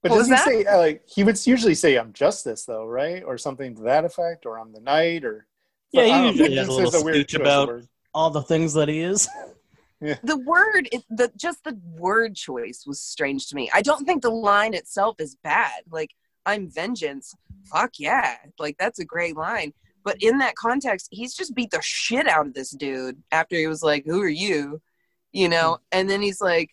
[0.02, 3.24] But What does was he say like he would usually say I'm justice though, right?
[3.24, 5.48] Or something to that effect, or I'm the knight, or
[5.92, 7.88] Yeah, he I don't know, usually has a little weird speech about- word.
[8.14, 9.28] All the things that he is.
[10.24, 13.72] The word it, the just the word choice was strange to me.
[13.74, 15.82] I don't think the line itself is bad.
[15.90, 16.12] Like
[16.46, 17.36] I'm vengeance.
[17.72, 18.36] Fuck yeah.
[18.60, 19.74] Like that's a great line.
[20.04, 23.68] But in that context, he's just beat the shit out of this dude after he
[23.68, 24.82] was like, Who are you?
[25.32, 25.80] You know?
[25.92, 26.70] And then he's like,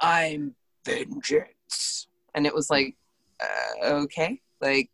[0.00, 2.08] I'm vengeance.
[2.34, 2.96] And it was like,
[3.40, 4.40] uh, okay.
[4.60, 4.90] Like,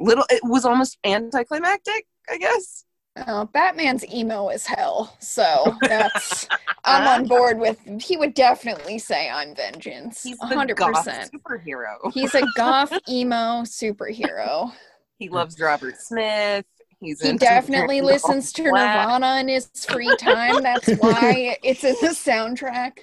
[0.00, 2.84] little, it was almost anticlimactic, I guess.
[3.26, 6.48] Oh, Batman's emo as hell, so that's
[6.84, 7.78] I'm on board with.
[8.00, 10.22] He would definitely say I'm vengeance.
[10.22, 11.30] He's a the hundred goth percent.
[11.32, 12.12] superhero.
[12.12, 14.72] He's a goth emo superhero.
[15.18, 16.64] He loves Robert Smith.
[17.00, 18.72] He's He definitely drinking listens to all.
[18.72, 20.62] Nirvana in his free time.
[20.62, 22.98] That's why it's in the soundtrack.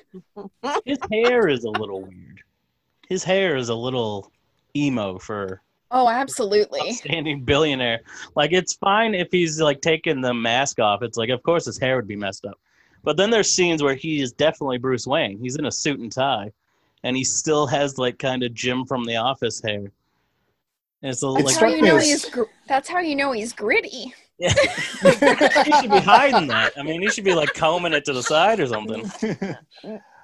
[0.86, 2.42] His hair is a little weird.
[3.10, 4.32] His hair is a little
[4.76, 6.82] emo for Oh, absolutely.
[6.82, 8.02] outstanding billionaire.
[8.36, 11.02] Like it's fine if he's like taking the mask off.
[11.02, 12.60] It's like of course his hair would be messed up.
[13.04, 15.40] But then there's scenes where he is definitely Bruce Wayne.
[15.40, 16.52] He's in a suit and tie,
[17.04, 19.92] and he still has like kind of Jim from The Office hair.
[21.02, 22.26] And it's a, It's That's like how you know he's.
[22.26, 24.14] Gr- that's how you know he's gritty.
[24.38, 24.54] yeah.
[24.54, 26.74] he should be hiding that.
[26.78, 29.10] I mean, he should be like combing it to the side or something.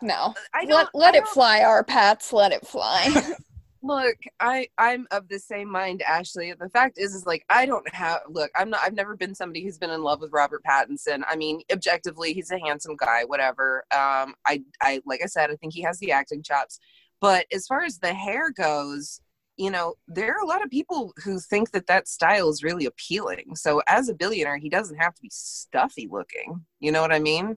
[0.01, 2.31] No, I let let I it fly, our Pats.
[2.31, 3.07] Let it fly.
[3.85, 6.51] Look, I I'm of the same mind, Ashley.
[6.59, 8.21] The fact is, is like I don't have.
[8.27, 8.79] Look, I'm not.
[8.83, 11.21] I've never been somebody who's been in love with Robert Pattinson.
[11.29, 13.25] I mean, objectively, he's a handsome guy.
[13.25, 13.85] Whatever.
[13.91, 16.79] Um, I I like I said, I think he has the acting chops.
[17.21, 19.21] But as far as the hair goes,
[19.55, 22.85] you know, there are a lot of people who think that that style is really
[22.85, 23.55] appealing.
[23.55, 26.65] So as a billionaire, he doesn't have to be stuffy looking.
[26.79, 27.55] You know what I mean?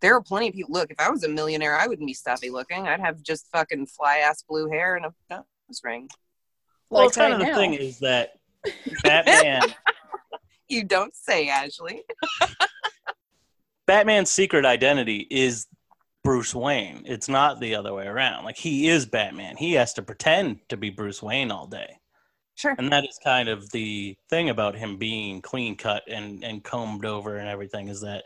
[0.00, 0.72] There are plenty of people.
[0.72, 2.88] Look, if I was a millionaire, I wouldn't be stuffy looking.
[2.88, 6.08] I'd have just fucking fly ass blue hair and a nose ring.
[6.88, 7.56] Well, like it's kind right of the now.
[7.58, 8.32] thing is that
[9.04, 9.62] Batman,
[10.68, 12.02] You don't say, Ashley.
[13.86, 15.66] Batman's secret identity is
[16.22, 17.02] Bruce Wayne.
[17.06, 18.44] It's not the other way around.
[18.44, 19.56] Like he is Batman.
[19.56, 21.96] He has to pretend to be Bruce Wayne all day.
[22.54, 22.74] Sure.
[22.78, 27.06] And that is kind of the thing about him being clean cut and, and combed
[27.06, 28.24] over and everything is that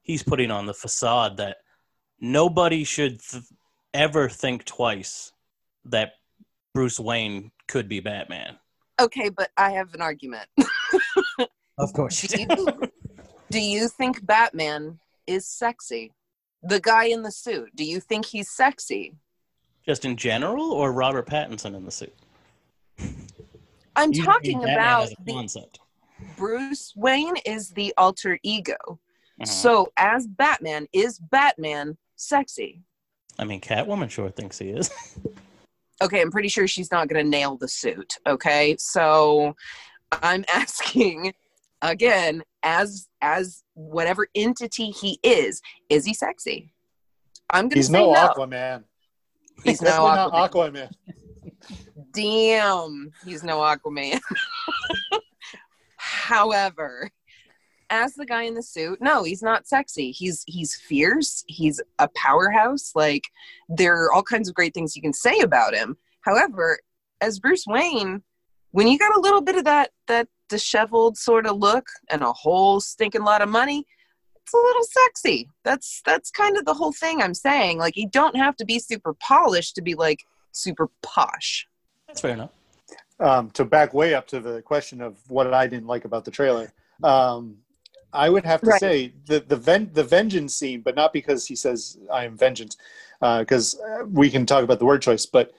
[0.00, 1.58] he's putting on the facade that
[2.20, 3.44] nobody should th-
[3.92, 5.32] ever think twice
[5.84, 6.12] that
[6.74, 8.56] Bruce Wayne could be Batman.
[9.00, 10.48] Okay, but I have an argument.
[11.78, 12.20] Of course.
[12.20, 12.90] Do you,
[13.50, 16.12] do you think Batman is sexy?
[16.62, 19.14] The guy in the suit, do you think he's sexy?
[19.86, 22.14] Just in general or Robert Pattinson in the suit?
[23.96, 25.80] I'm You talking about as a the concept.
[26.36, 28.76] Bruce Wayne is the alter ego.
[29.40, 29.48] Mhm.
[29.48, 32.82] So as Batman, is Batman sexy?
[33.38, 34.90] I mean, Catwoman sure thinks he is.
[36.02, 38.16] Okay, I'm pretty sure she's not going to nail the suit.
[38.26, 39.54] Okay, so
[40.10, 41.32] I'm asking
[41.82, 46.72] again, as as whatever entity he is, is he sexy?
[47.50, 48.28] I'm going to say no no.
[48.28, 48.84] Aquaman.
[49.64, 50.72] He's no definitely not Aquaman.
[50.72, 50.90] Aquaman.
[52.12, 54.20] Damn, he's no Aquaman.
[55.96, 57.10] However,
[57.90, 60.12] as the guy in the suit, no, he's not sexy.
[60.12, 61.44] He's he's fierce.
[61.48, 62.92] He's a powerhouse.
[62.94, 63.24] Like
[63.68, 65.96] there are all kinds of great things you can say about him.
[66.22, 66.78] However,
[67.20, 68.22] as Bruce Wayne,
[68.70, 72.32] when you got a little bit of that that disheveled sort of look and a
[72.32, 73.86] whole stinking lot of money,
[74.42, 75.48] it's a little sexy.
[75.64, 77.78] That's that's kind of the whole thing I'm saying.
[77.78, 80.20] Like you don't have to be super polished to be like
[80.52, 81.66] super posh.
[82.06, 82.50] That's fair enough.
[83.20, 86.30] um, to back way up to the question of what I didn't like about the
[86.30, 86.72] trailer,
[87.04, 87.58] um,
[88.12, 88.80] I would have to Right.
[88.80, 92.76] say the the ven- the vengeance scene, but not because he says I am vengeance,
[93.20, 95.52] because uh, we can talk about the word choice, but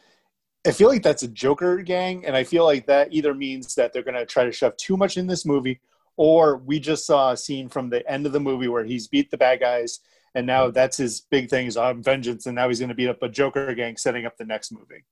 [0.66, 3.94] I feel like that's a Joker gang, and I feel like that either means that
[3.94, 5.80] they're going to try to shove too much in this movie,
[6.18, 9.32] or we just saw a scene from the end of the movie where he's beat
[9.32, 10.02] the bad guys,
[10.36, 13.10] and now that's his big thing is I'm vengeance, and now he's going to beat
[13.10, 15.04] up a Joker gang, setting up the next movie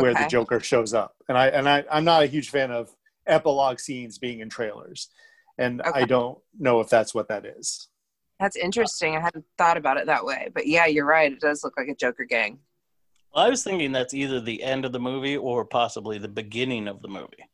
[0.00, 1.14] where the Joker shows up.
[1.28, 2.94] And I and I, I'm not a huge fan of
[3.26, 5.08] epilogue scenes being in trailers.
[5.58, 7.88] And I don't know if that's what that is.
[8.38, 9.16] That's interesting.
[9.16, 10.48] I hadn't thought about it that way.
[10.54, 11.32] But yeah, you're right.
[11.32, 12.58] It does look like a Joker gang.
[13.34, 16.86] Well, I was thinking that's either the end of the movie or possibly the beginning
[16.86, 17.48] of the movie.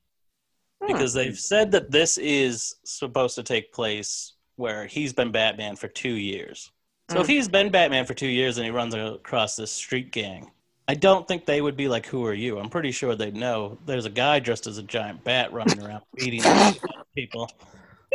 [0.82, 0.92] Hmm.
[0.92, 5.88] Because they've said that this is supposed to take place where he's been Batman for
[5.88, 6.70] two years.
[7.10, 7.30] So if Mm.
[7.30, 10.50] he's been Batman for two years and he runs across this street gang,
[10.86, 13.78] I don't think they would be like, "Who are you?" I'm pretty sure they'd know.
[13.86, 17.06] There's a guy dressed as a giant bat running around beating the shit out of
[17.14, 17.50] people.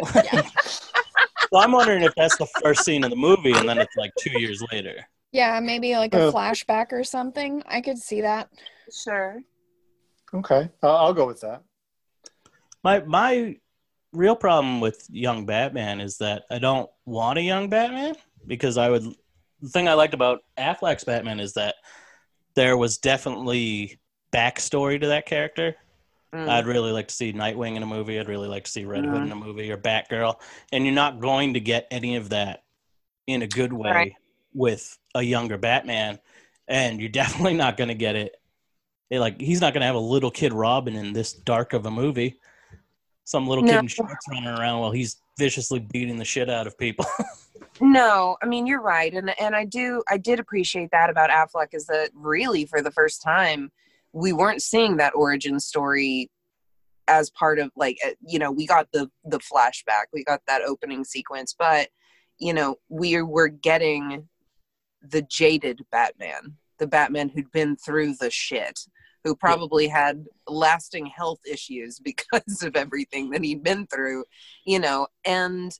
[0.08, 4.12] So I'm wondering if that's the first scene of the movie, and then it's like
[4.20, 4.96] two years later.
[5.32, 7.62] Yeah, maybe like a Uh, flashback or something.
[7.68, 8.50] I could see that.
[8.92, 9.40] Sure.
[10.34, 10.70] Okay.
[10.82, 11.62] I'll, I'll go with that.
[12.84, 13.56] My my
[14.12, 18.16] real problem with young Batman is that I don't want a young Batman
[18.48, 19.04] because I would.
[19.62, 21.76] The thing I liked about Affleck's Batman is that
[22.56, 24.00] there was definitely
[24.34, 25.76] backstory to that character.
[26.34, 26.48] Mm.
[26.48, 28.20] I'd really like to see Nightwing in a movie.
[28.20, 29.26] I'd really like to see Red Hood Mhm.
[29.26, 30.40] in a movie or Batgirl.
[30.72, 32.64] And you're not going to get any of that
[33.28, 34.14] in a good way Right.
[34.54, 36.20] with a younger Batman.
[36.68, 37.10] And you're
[37.52, 38.36] definitely not going to get it.
[39.12, 41.86] eh, Like he's not going to have a little kid Robin in this dark of
[41.88, 42.40] a movie.
[43.26, 46.78] Some little kid in shorts running around while he's viciously beating the shit out of
[46.78, 47.06] people.
[47.82, 51.74] No, I mean you're right, and and I do I did appreciate that about Affleck
[51.74, 53.72] is that really for the first time
[54.14, 56.30] we weren't seeing that origin story
[57.08, 60.62] as part of like uh, you know we got the the flashback we got that
[60.62, 61.90] opening sequence but
[62.38, 64.28] you know we were getting
[65.02, 68.80] the jaded Batman the Batman who'd been through the shit
[69.24, 74.24] who probably had lasting health issues because of everything that he'd been through
[74.66, 75.78] you know and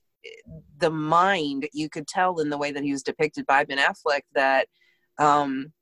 [0.78, 4.22] the mind you could tell in the way that he was depicted by Ben Affleck
[4.34, 4.66] that
[5.18, 5.72] um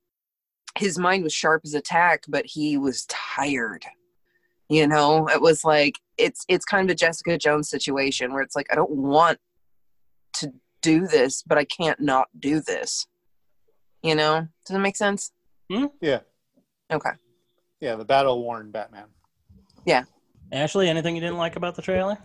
[0.77, 3.85] his mind was sharp as a tack but he was tired
[4.69, 8.57] you know it was like it's it's kind of a Jessica Jones situation where it's
[8.57, 9.39] like I don't want
[10.35, 10.53] to
[10.83, 13.07] do this but I can't not do this
[14.03, 15.33] you know does that make sense
[15.71, 15.87] hmm?
[16.01, 16.21] Yeah.
[16.93, 17.11] okay
[17.81, 19.07] Yeah, the battle worn Batman.
[19.85, 20.05] Yeah.
[20.53, 22.19] Ashley, anything you didn't like about the trailer?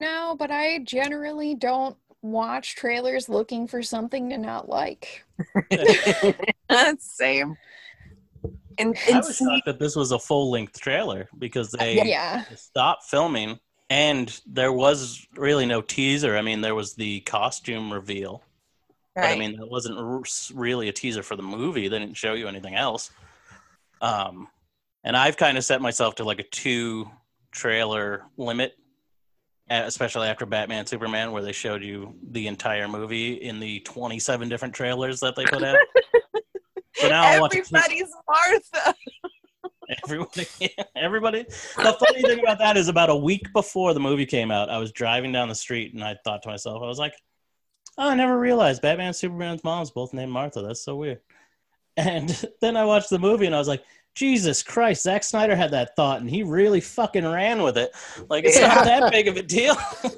[0.00, 5.24] No, but I generally don't watch trailers looking for something to not like.
[6.98, 7.56] same
[8.78, 12.02] and, I and was see, shocked that this was a full length trailer because they
[12.02, 12.44] Yeah.
[12.56, 13.58] stopped filming
[13.90, 16.36] and there was really no teaser.
[16.36, 18.42] I mean, there was the costume reveal,
[19.14, 20.22] but I mean, that wasn't r-
[20.54, 21.88] really a teaser for the movie.
[21.88, 23.10] They didn't show you anything else.
[24.00, 24.48] Um,
[25.04, 27.10] and I've kind of set myself to like a two
[27.52, 28.76] trailer limit,
[29.70, 34.74] especially after Batman Superman, where they showed you the entire movie in the 27 different
[34.74, 35.76] trailers that they put out.
[36.94, 38.94] so now I want to keep- everybody's Martha
[40.04, 40.46] Everybody,
[40.96, 41.44] everybody.
[41.76, 44.78] The funny thing about that is, about a week before the movie came out, I
[44.78, 47.14] was driving down the street and I thought to myself, I was like,
[47.98, 50.62] "Oh, I never realized Batman and Superman's moms both named Martha.
[50.62, 51.20] That's so weird."
[51.96, 55.70] And then I watched the movie and I was like, "Jesus Christ, Zack Snyder had
[55.72, 57.90] that thought and he really fucking ran with it.
[58.28, 59.76] Like it's not that big of a deal."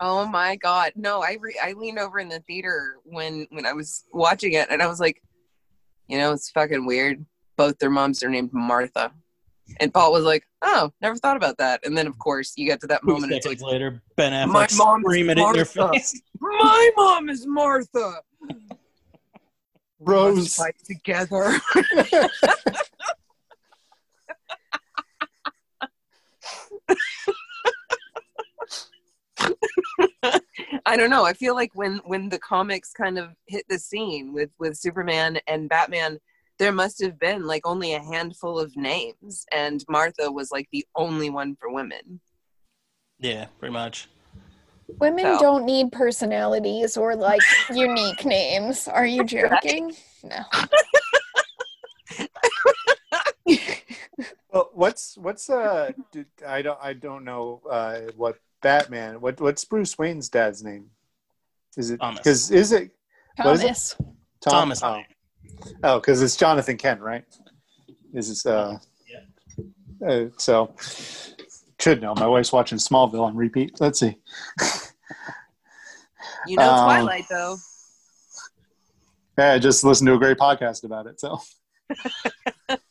[0.00, 0.92] Oh my god.
[0.94, 4.68] No, I re- I leaned over in the theater when when I was watching it
[4.70, 5.20] and I was like,
[6.08, 7.24] you know, it's fucking weird.
[7.56, 9.12] Both their moms are named Martha.
[9.80, 12.80] And Paul was like, "Oh, never thought about that." And then of course, you get
[12.82, 15.66] to that Two moment it's like, later, Ben My Affleck mom's screaming it in your
[15.76, 15.88] Martha.
[15.92, 16.20] face.
[16.40, 18.78] "My mom is Martha." We must
[20.00, 20.54] Rose.
[20.54, 21.58] fight together.
[30.84, 31.24] I don't know.
[31.24, 35.38] I feel like when when the comics kind of hit the scene with with Superman
[35.46, 36.18] and Batman,
[36.58, 40.84] there must have been like only a handful of names, and Martha was like the
[40.96, 42.20] only one for women.
[43.18, 44.08] Yeah, pretty much.
[44.98, 48.88] Women So- don't need personalities or like unique names.
[48.88, 49.94] Are you joking?
[50.24, 50.40] No.
[54.52, 55.92] Well, what's what's uh?
[56.12, 59.20] dude, I don't I don't know uh what Batman.
[59.20, 60.90] What what's Bruce Wayne's dad's name?
[61.76, 62.18] Is it Thomas.
[62.18, 62.90] because is it
[63.36, 63.64] What is it?
[63.66, 63.96] Thomas.
[64.40, 64.52] Tom?
[64.52, 65.04] Thomas Oh, Wayne.
[65.84, 67.24] oh, because it's Jonathan Kent, right?
[68.12, 68.78] Is this uh?
[70.06, 70.74] Uh, so
[71.80, 72.14] should know.
[72.14, 73.80] My wife's watching Smallville on repeat.
[73.80, 74.16] Let's see.
[76.46, 77.56] You know, Um, Twilight though.
[79.36, 81.20] Yeah, I just listened to a great podcast about it.
[81.20, 81.40] So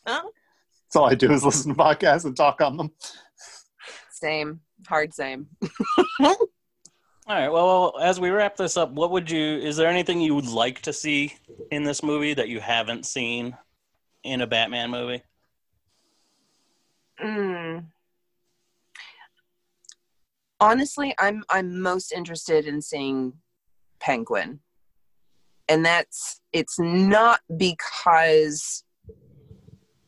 [0.88, 2.92] that's all I do is listen to podcasts and talk on them.
[4.12, 5.48] Same, hard same.
[6.22, 7.50] All right.
[7.50, 9.58] Well, well, as we wrap this up, what would you?
[9.58, 11.36] Is there anything you would like to see
[11.72, 13.58] in this movie that you haven't seen
[14.24, 15.22] in a Batman movie?
[17.22, 17.88] Mm.
[20.62, 23.34] Honestly, I'm I'm most interested in seeing
[24.00, 24.62] Penguin.
[25.68, 28.86] And that's it's not because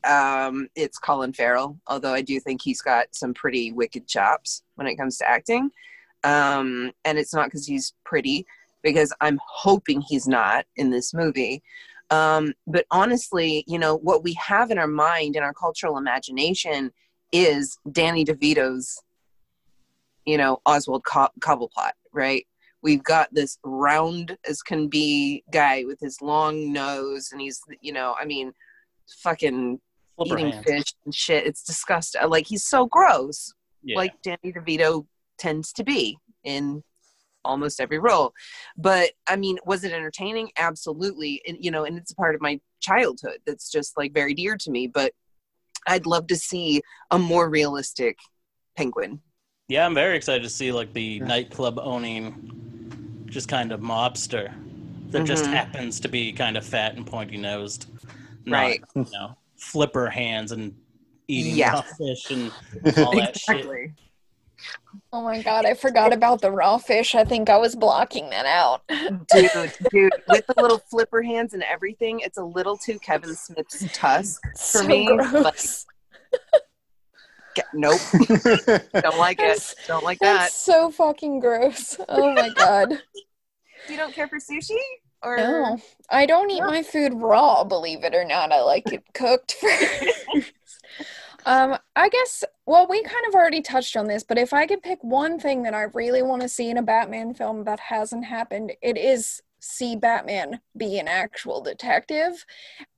[0.05, 4.87] um it's Colin Farrell, although I do think he's got some pretty wicked chops when
[4.87, 5.71] it comes to acting.
[6.23, 8.45] Um and it's not because he's pretty
[8.83, 11.63] because I'm hoping he's not in this movie.
[12.11, 16.91] Um, but honestly, you know, what we have in our mind and our cultural imagination
[17.31, 19.01] is Danny DeVito's,
[20.25, 22.45] you know, Oswald Co- Cobblepot, right?
[22.81, 27.93] We've got this round as can be guy with his long nose, and he's, you
[27.93, 28.53] know, I mean,
[29.17, 29.79] fucking
[30.25, 30.65] eating hands.
[30.65, 31.45] fish and shit.
[31.45, 32.21] It's disgusting.
[32.29, 33.53] Like he's so gross,
[33.83, 33.97] Yeah.
[33.97, 35.05] like Danny DeVito
[35.37, 36.83] tends to be in
[37.45, 38.33] almost every role.
[38.77, 40.51] But I mean, was it entertaining?
[40.57, 41.41] Absolutely.
[41.47, 44.57] And you know, and it's a part of my childhood that's just like very dear
[44.57, 44.87] to me.
[44.87, 45.13] But
[45.87, 48.17] I'd love to see a more realistic
[48.75, 49.21] penguin.
[49.69, 51.25] Yeah, I'm very excited to see like the Yeah.
[51.25, 54.51] nightclub owning, just kind of mobster
[55.11, 55.53] that just Mhm.
[55.53, 57.87] happens to be kind of fat and pointy nosed,
[58.45, 58.81] Right.
[58.95, 60.75] You know, flipper hands and
[61.27, 61.73] eating Yeah.
[61.73, 62.51] raw fish and
[62.97, 63.91] all that shit.
[65.13, 67.15] Oh my god, I forgot about the raw fish.
[67.15, 68.81] I think I was blocking that out.
[68.89, 73.85] dude, dude, with the little flipper hands and everything, it's a little too Kevin Smith's
[73.93, 74.41] tusk.
[74.55, 75.85] so me, gross.
[77.55, 77.99] Get- Nope,
[78.93, 79.75] don't like it.
[79.87, 80.33] Don't like that.
[80.39, 81.97] That's so fucking gross.
[82.09, 83.01] Oh my god.
[83.89, 84.77] You don't care for sushi,
[85.21, 85.77] or No,
[86.09, 88.51] I don't eat my food raw, believe it or not.
[88.51, 90.53] I like it cooked first.
[91.45, 94.81] um, I guess, well, we kind of already touched on this, but if I could
[94.81, 98.25] pick one thing that I really want to see in a Batman film that hasn't
[98.25, 102.45] happened, it is see Batman be an actual detective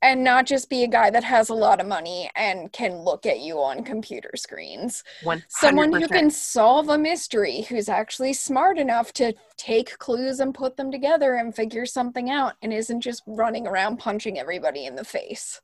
[0.01, 3.26] and not just be a guy that has a lot of money and can look
[3.26, 5.03] at you on computer screens.
[5.24, 10.53] One someone who can solve a mystery who's actually smart enough to take clues and
[10.53, 14.95] put them together and figure something out and isn't just running around punching everybody in
[14.95, 15.62] the face.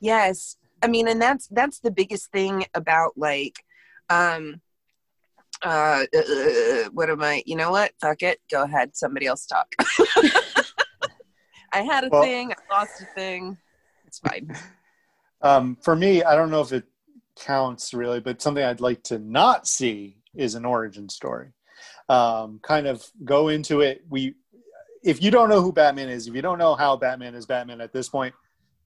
[0.00, 0.56] Yes.
[0.82, 3.64] I mean, and that's that's the biggest thing about like
[4.08, 4.60] um
[5.62, 7.42] uh, uh what am I?
[7.46, 7.92] You know what?
[8.00, 8.40] Fuck it.
[8.50, 8.96] Go ahead.
[8.96, 9.68] Somebody else talk.
[11.72, 13.56] I had a Well- thing, I lost a thing.
[14.06, 14.56] It's fine.
[15.42, 16.84] um, for me, I don't know if it
[17.36, 21.52] counts really, but something I'd like to not see is an origin story.
[22.08, 24.02] Um, kind of go into it.
[24.08, 24.34] We,
[25.04, 27.80] if you don't know who Batman is, if you don't know how Batman is Batman
[27.80, 28.34] at this point,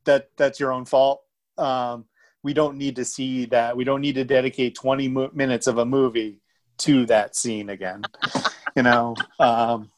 [0.05, 1.23] that that's your own fault.
[1.57, 2.05] Um,
[2.43, 3.75] we don't need to see that.
[3.77, 6.41] We don't need to dedicate 20 mo- minutes of a movie
[6.79, 8.03] to that scene again.
[8.77, 9.15] you know.
[9.39, 9.91] Um,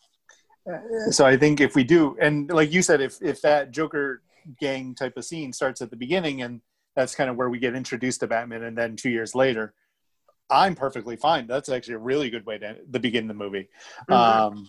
[1.11, 4.23] so I think if we do, and like you said, if if that Joker
[4.61, 6.61] gang type of scene starts at the beginning, and
[6.95, 9.75] that's kind of where we get introduced to Batman, and then two years later,
[10.51, 11.47] I'm perfectly fine.
[11.47, 13.69] That's actually a really good way to, to begin the movie.
[14.09, 14.15] Mhm.
[14.15, 14.69] Um,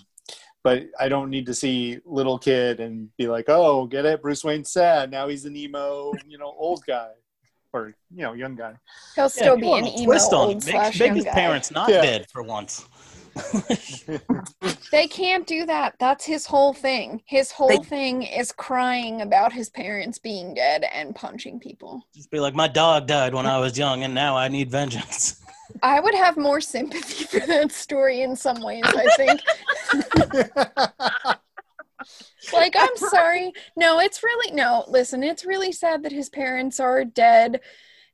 [0.64, 4.43] but I don't need to see little kid and be like, oh, get it, Bruce
[4.43, 5.10] Wayne's sad.
[5.10, 7.12] Now he's an emo, you know, old guy,
[7.78, 8.73] or you know, young guy.
[9.15, 10.63] he'll still be come an on, emo twist on old it.
[10.63, 11.32] slash Make, make young his guy.
[11.32, 12.01] parents not Yeah.
[12.01, 12.86] dead for once.
[14.91, 19.53] they can't do that that's his whole thing his whole They- thing is crying about
[19.53, 23.59] his parents being dead and punching people Just be like, my dog died when I
[23.59, 25.39] was young, and now I need vengeance.
[25.84, 29.39] i would have more sympathy for that story in some ways i think
[32.53, 33.53] like i'm sorry.
[33.75, 37.59] No it's really no listen it's really sad that his parents are dead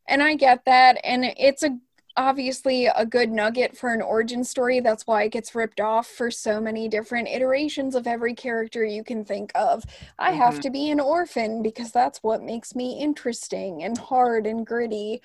[0.08, 1.78] and i get that and it's a
[2.16, 4.80] obviously a good nugget for an origin story.
[4.80, 9.04] That's why it gets ripped off for so many different iterations of every character you
[9.04, 9.84] can think of.
[10.20, 10.62] I have Mhm.
[10.62, 15.24] to be an orphan because that's what makes me interesting and hard and gritty.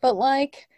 [0.00, 0.68] But like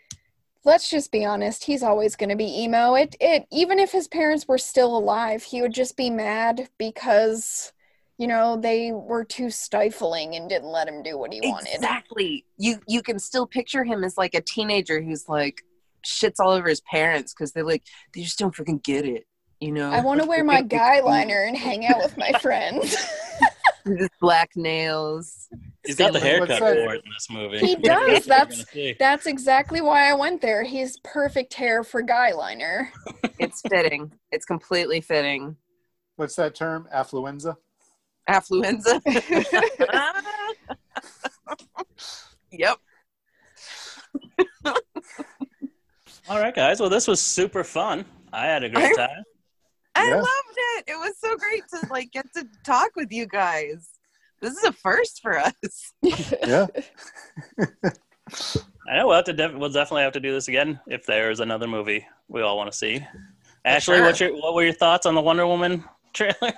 [0.64, 4.08] let's just be honest he's always going to be emo it it even if his
[4.08, 7.72] parents were still alive he would just be mad because
[8.18, 12.44] you know they were too stifling and didn't let him do what he wanted Exactly.
[12.58, 15.62] You you can still picture him as like a teenager who's like
[16.06, 17.82] shits all over his parents because they're like
[18.14, 19.24] they just don't freaking get it.
[19.58, 19.90] You know.
[19.90, 22.96] i want to wear my guy liner and hang out with my friends
[23.84, 25.48] With his black nails.
[25.86, 27.58] He's got the haircut What's for it in this movie.
[27.58, 28.64] He does, that's-
[28.98, 32.92] that's exactly why i went there he's perfect hair for guy liner
[33.38, 34.12] It's fitting.
[34.30, 35.56] It's completely fitting.
[36.16, 36.86] What's that term?
[36.94, 37.56] Affluenza.
[38.28, 39.00] Affluenza.
[42.52, 42.76] yep.
[46.28, 46.80] All right, guys.
[46.80, 48.04] Well, this was super fun.
[48.32, 49.24] I had a great I- time.
[49.96, 50.16] I Yeah.
[50.16, 50.28] loved
[50.76, 50.84] it.
[50.88, 53.88] It was so great to like get to talk with you guys.
[54.40, 55.92] This is a first for us.
[56.02, 56.66] Yeah.
[58.88, 61.40] I know we'll have to def- we'll definitely have to do this again if there's
[61.40, 63.04] another movie we all want to see.
[63.64, 64.04] Ashley, sure.
[64.04, 66.52] what's your what were your thoughts on the Wonder Woman trailer?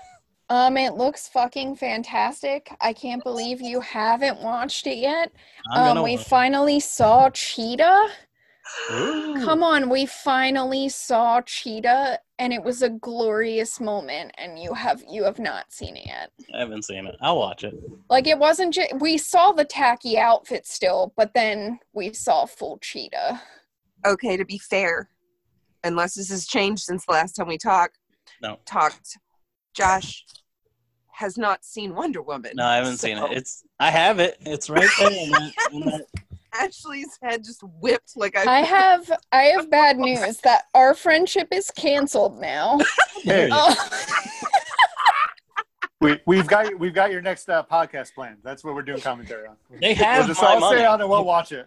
[0.51, 5.33] um it looks fucking fantastic i can't believe you haven't watched it yet
[5.73, 6.27] um we watch.
[6.27, 8.09] finally saw cheetah
[8.93, 9.35] Ooh.
[9.45, 15.03] Come on, we finally saw Cheetah and it was a glorious moment and you have
[15.09, 16.31] you have not seen it yet.
[16.55, 17.17] I haven't seen it.
[17.21, 17.75] I'll watch it.
[18.11, 22.79] Like it wasn't just we saw the tacky outfit still, but then we saw full
[22.79, 23.41] Cheetah.
[24.05, 25.09] Okay, to be fair,
[25.85, 27.99] unless this has changed since the last time we talked,
[28.43, 28.59] No.
[28.67, 29.17] talked,
[29.75, 30.25] Josh
[31.13, 32.53] has not seen Wonder Woman.
[32.57, 33.33] No, I haven't seen it.
[33.33, 34.39] It's I have it.
[34.41, 35.11] It's right there.
[35.11, 36.07] in that- in that-
[36.55, 38.59] Ashley's head just whipped like I.
[38.59, 42.79] I have I have bad news that our friendship is canceled now.
[43.25, 43.57] There you go.
[43.59, 43.91] Oh.
[46.01, 48.39] we, we've got we've got your next uh, podcast planned.
[48.43, 49.57] That's what we're doing commentary on.
[49.81, 50.77] They have we'll just my all money.
[50.79, 51.67] stay on and we'll watch it.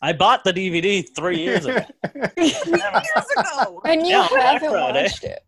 [0.00, 1.80] I bought the DVD three years ago.
[2.12, 3.80] three Years ago.
[3.84, 5.40] And you Yeah, haven't watched it.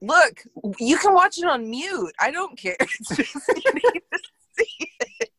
[0.00, 0.42] Look,
[0.80, 2.12] you can watch it on mute.
[2.20, 2.76] I don't care.
[2.80, 4.18] It's just you need to
[4.58, 4.90] see
[5.20, 5.31] it.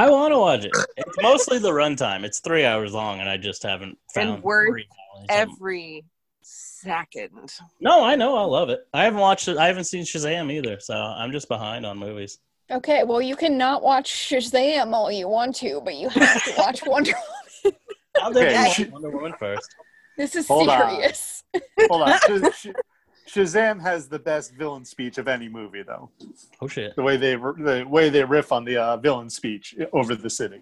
[0.00, 0.72] I want to watch it.
[0.96, 2.24] It's mostly the runtime.
[2.24, 4.30] It's three hours long, and I just haven't found.
[4.30, 4.88] And worth three
[5.28, 6.04] Every
[6.40, 7.52] second.
[7.80, 8.36] No, I know.
[8.36, 8.80] I love it.
[8.94, 9.58] I haven't watched it.
[9.58, 12.38] I haven't seen Shazam either, so I'm just behind on movies.
[12.70, 16.80] Okay, well, you cannot watch Shazam all you want to, but you have to watch
[16.86, 17.12] Wonder
[17.64, 17.78] Woman.
[18.22, 19.74] I'll Okay, Wonder- Wonder Woman first.
[20.16, 20.90] This is Hold on.
[20.90, 21.42] serious.
[21.90, 22.18] Hold on.
[22.18, 22.66] Sh- Sh-
[23.34, 26.10] Shazam has the best villain speech of any movie, though.
[26.60, 26.96] Oh shit!
[26.96, 30.60] The way they the way they riff on the uh, villain speech over the city,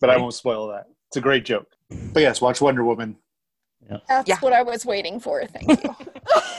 [0.00, 0.86] but I won't spoil that.
[1.08, 1.68] It's a great joke.
[2.12, 3.16] But yes, watch Wonder Woman.
[4.08, 4.38] That's Yeah.
[4.40, 5.44] what I was waiting for.
[5.46, 5.94] Thank you.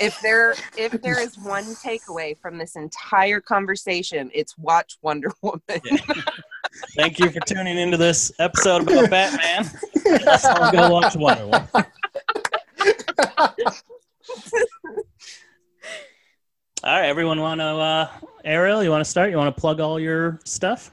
[0.01, 5.59] If there if there is one takeaway from this entire conversation, it's watch Wonder Woman.
[6.95, 9.69] Thank you for tuning into this episode about Batman.
[10.25, 11.85] Let's all go watch Wonder Woman.
[16.89, 18.09] All right, everyone want to, uh,
[18.43, 19.29] Ariel, you want to start?
[19.29, 20.91] You want to plug all your stuff?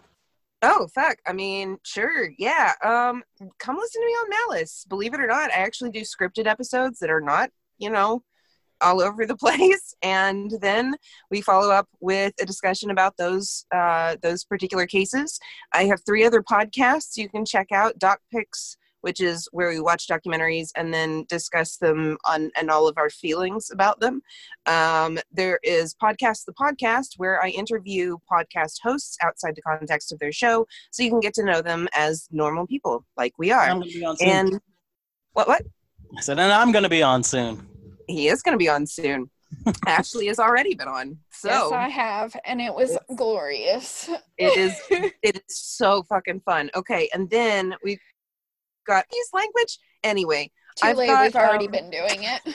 [0.60, 1.16] Oh fuck!
[1.26, 2.74] I mean, sure, yeah.
[2.84, 3.22] Um,
[3.58, 4.84] come listen to me on Malice.
[4.90, 8.22] Believe it or not, I actually do scripted episodes that are not, you know,
[8.82, 10.96] all over the place, and then
[11.30, 15.40] we follow up with a discussion about those uh, those particular cases.
[15.72, 17.98] I have three other podcasts you can check out.
[17.98, 18.76] Doc Picks,
[19.06, 23.08] which is where we watch documentaries and then discuss them on and all of our
[23.08, 24.20] feelings about them.
[24.66, 30.18] Um, there is Podcast the Podcast, where I interview podcast hosts outside the context of
[30.18, 33.60] their show, so you can get to know them as normal people like we are.
[33.60, 34.28] I'm going to be on soon.
[34.28, 34.60] And
[35.34, 35.46] what?
[35.46, 35.62] What?
[36.18, 37.64] I said, and I'm going to be on soon.
[38.08, 39.30] He is going to be on soon.
[39.86, 44.10] Ashley has already been on, so yes, I have, and it was glorious.
[44.36, 44.80] it is
[45.22, 46.70] it is so fucking fun.
[46.74, 48.00] Okay, and then we've
[48.86, 49.78] got use language.
[50.04, 51.08] Anyway, Too I've late.
[51.08, 52.54] got, We've already um, been doing it.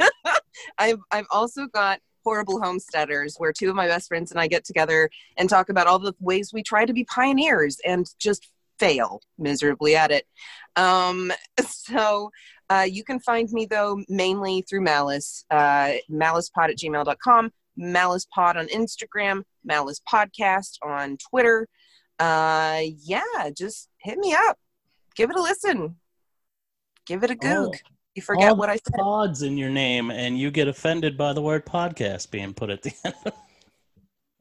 [0.78, 4.64] I've I've also got horrible homesteaders where two of my best friends and I get
[4.64, 8.48] together and talk about all the ways we try to be pioneers and just
[8.78, 10.26] fail miserably at it.
[10.76, 11.32] Um,
[11.66, 12.30] so
[12.70, 18.66] uh, you can find me though mainly through Malice, uh, malicepod at gmail.com, malicepod on
[18.68, 21.68] Instagram, Malice Podcast on Twitter.
[22.18, 24.58] Uh, yeah, just hit me up.
[25.16, 25.96] Give it a listen.
[27.06, 27.74] Give it a goog.
[27.74, 28.94] Oh, you forget all what I said.
[28.98, 32.82] Pods in your name, and you get offended by the word podcast being put at
[32.82, 33.14] the end.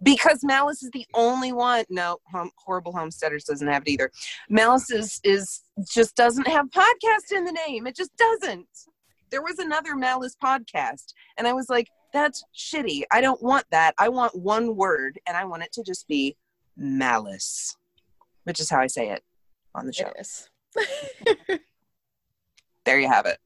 [0.03, 1.85] because Malice is the only one.
[1.89, 4.11] No, hom- horrible homesteaders doesn't have it either.
[4.49, 7.87] Malice is, is just doesn't have podcast in the name.
[7.87, 8.67] It just doesn't.
[9.29, 13.03] There was another Malice podcast, and I was like, "That's shitty.
[13.11, 13.93] I don't want that.
[13.97, 16.35] I want one word, and I want it to just be
[16.75, 17.77] Malice,
[18.43, 19.23] which is how I say it
[19.73, 20.07] on the show.
[20.07, 20.49] It is.
[22.83, 23.37] There you have it.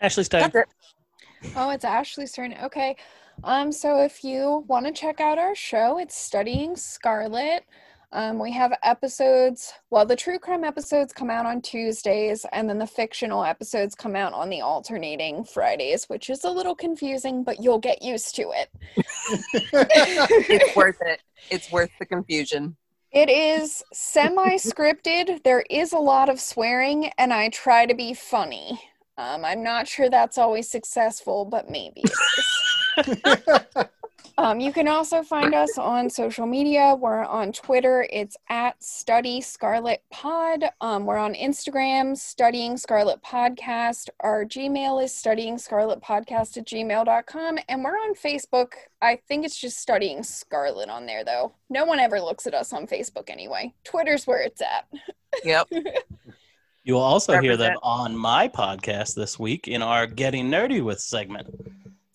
[0.00, 0.42] Ashley's time.
[0.42, 1.52] That's it.
[1.56, 2.54] Oh, it's Ashley's turn.
[2.62, 2.96] Okay.
[3.44, 7.64] Um, so if you want to check out our show, it's Studying Scarlet.
[8.12, 12.78] Um, we have episodes, well, the true crime episodes come out on Tuesdays, and then
[12.78, 17.62] the fictional episodes come out on the alternating Fridays, which is a little confusing, but
[17.62, 18.70] you'll get used to it.
[19.72, 21.20] It's worth it.
[21.50, 22.76] It's worth the confusion.
[23.12, 25.42] It is semi scripted.
[25.42, 28.80] There is a lot of swearing, and I try to be funny.
[29.18, 32.04] Um, I'm not sure that's always successful, but maybe.
[34.38, 36.94] Um, you can also find us on social media.
[36.94, 38.06] We're on Twitter.
[38.12, 40.64] It's at Study Scarlet Pod.
[40.82, 44.10] Um, we're on Instagram, Studying Scarlet Podcast.
[44.20, 47.58] Our Gmail is Studying Scarlet Podcast at gmail.com.
[47.68, 48.72] And we're on Facebook.
[49.00, 51.54] I think it's just Studying Scarlet on there, though.
[51.70, 53.72] No one ever looks at us on Facebook anyway.
[53.84, 54.86] Twitter's where it's at.
[55.44, 55.68] Yep.
[56.84, 61.00] You will also hear them on my podcast this week in our Getting Nerdy with
[61.00, 61.48] segment.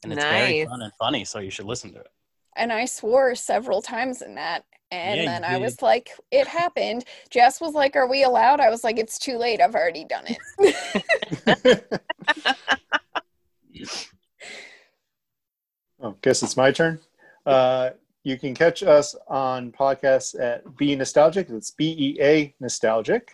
[0.04, 2.08] And it's very fun and funny, so you should listen to it.
[2.56, 4.66] And I swore several times in that.
[4.90, 7.06] And Yeah, then I was like, it happened.
[7.30, 8.60] Jess was like, Are we allowed?
[8.60, 9.62] I was like, It's too late.
[9.62, 11.86] I've already done it.
[16.04, 17.00] Oh, guess it's my turn.
[17.46, 17.92] Uh,
[18.24, 21.50] you can catch us on podcasts at Be Nostalgic.
[21.50, 23.30] It's B E A Nostalgic.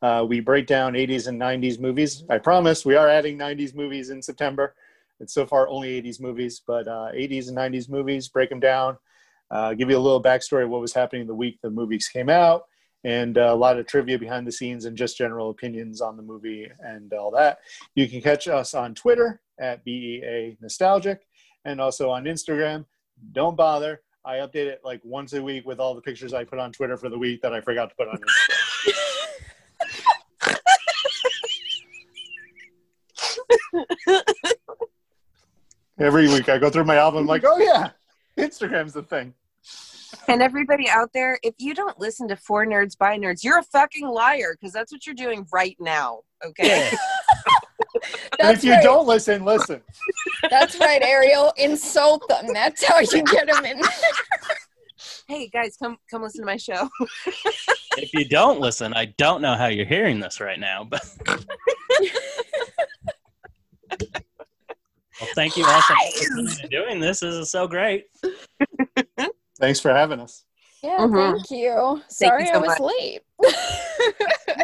[0.00, 2.24] Uh, we break down 80s and 90s movies.
[2.28, 4.74] I promise we are adding 90s movies in September.
[5.22, 8.98] It's so far only 80s movies, but uh, 80s and 90s movies, break them down,
[9.50, 12.28] uh, give you a little backstory of what was happening the week the movies came
[12.28, 12.64] out,
[13.04, 16.22] and uh, a lot of trivia behind the scenes and just general opinions on the
[16.22, 17.58] movie and all that.
[17.94, 21.20] You can catch us on Twitter at BEA Nostalgic
[21.64, 22.84] and also on Instagram.
[23.30, 24.02] Don't bother.
[24.24, 26.96] I update it like once a week with all the pictures I put on Twitter
[26.96, 29.08] for the week that I forgot to put on Instagram.
[36.02, 37.90] Every week I go through my album like, oh yeah,
[38.36, 39.34] Instagram's the thing.
[40.26, 43.62] And everybody out there, if you don't listen to Four Nerds by Nerds, you're a
[43.62, 46.22] fucking liar because that's what you're doing right now.
[46.44, 46.90] Okay.
[48.40, 48.82] and if you right.
[48.82, 49.80] don't listen, listen.
[50.50, 51.52] That's right, Ariel.
[51.56, 52.46] Insult them.
[52.52, 53.80] That's how you get them in.
[55.28, 56.88] hey guys, come come listen to my show.
[57.96, 61.02] If you don't listen, I don't know how you're hearing this right now, but.
[65.20, 65.96] Well, thank you all for
[66.70, 67.20] doing this.
[67.20, 68.04] This is so great.
[69.60, 70.44] Thanks for having us.
[70.82, 71.32] Yeah, Mhm.
[71.32, 72.02] thank you.
[72.08, 72.80] Sorry so I was much.
[72.98, 73.20] late.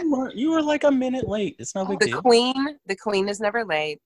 [0.02, 1.56] You were, you were like a minute late.
[1.58, 2.22] It's no big The deal.
[2.22, 4.00] queen, the queen is never late.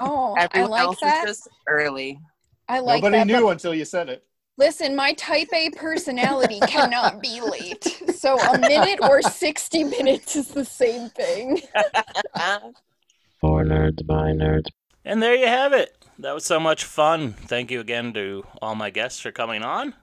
[0.00, 1.24] oh, I like else that.
[1.24, 2.20] is just early.
[2.68, 3.26] I like Nobody that.
[3.26, 4.24] knew but until you said it.
[4.58, 8.02] listen, my type A personality cannot be late.
[8.14, 11.62] So a minute or 60 minutes is the same thing.
[13.40, 14.66] For nerds by nerds.
[15.08, 16.04] And there you have it.
[16.18, 17.32] That was so much fun.
[17.32, 19.94] Thank you again to all my guests for coming on.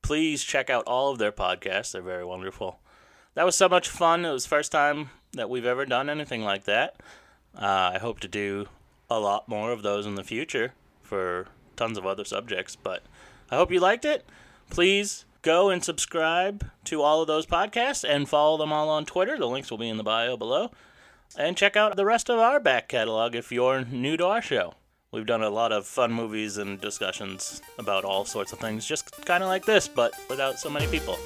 [0.00, 1.92] Please check out all of their podcasts.
[1.92, 2.80] They're very wonderful.
[3.34, 4.24] That was so much fun.
[4.24, 6.96] It was the first time that we've ever done anything like that.
[7.54, 8.66] Uh, I hope to do
[9.10, 12.76] a lot more of those in the future for tons of other subjects.
[12.76, 13.02] But
[13.50, 14.24] I hope you liked it.
[14.70, 19.36] Please go and subscribe to all of those podcasts and follow them all on Twitter.
[19.36, 20.70] The links will be in the bio below.
[21.38, 24.74] And check out the rest of our back catalog if you're new to our show.
[25.12, 29.24] We've done a lot of fun movies and discussions about all sorts of things, just
[29.24, 31.18] kind of like this, but without so many people.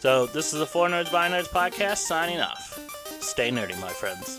[0.00, 2.78] So, this is the Four Nerds by Nerds podcast signing off.
[3.20, 4.36] Stay nerdy, my friends.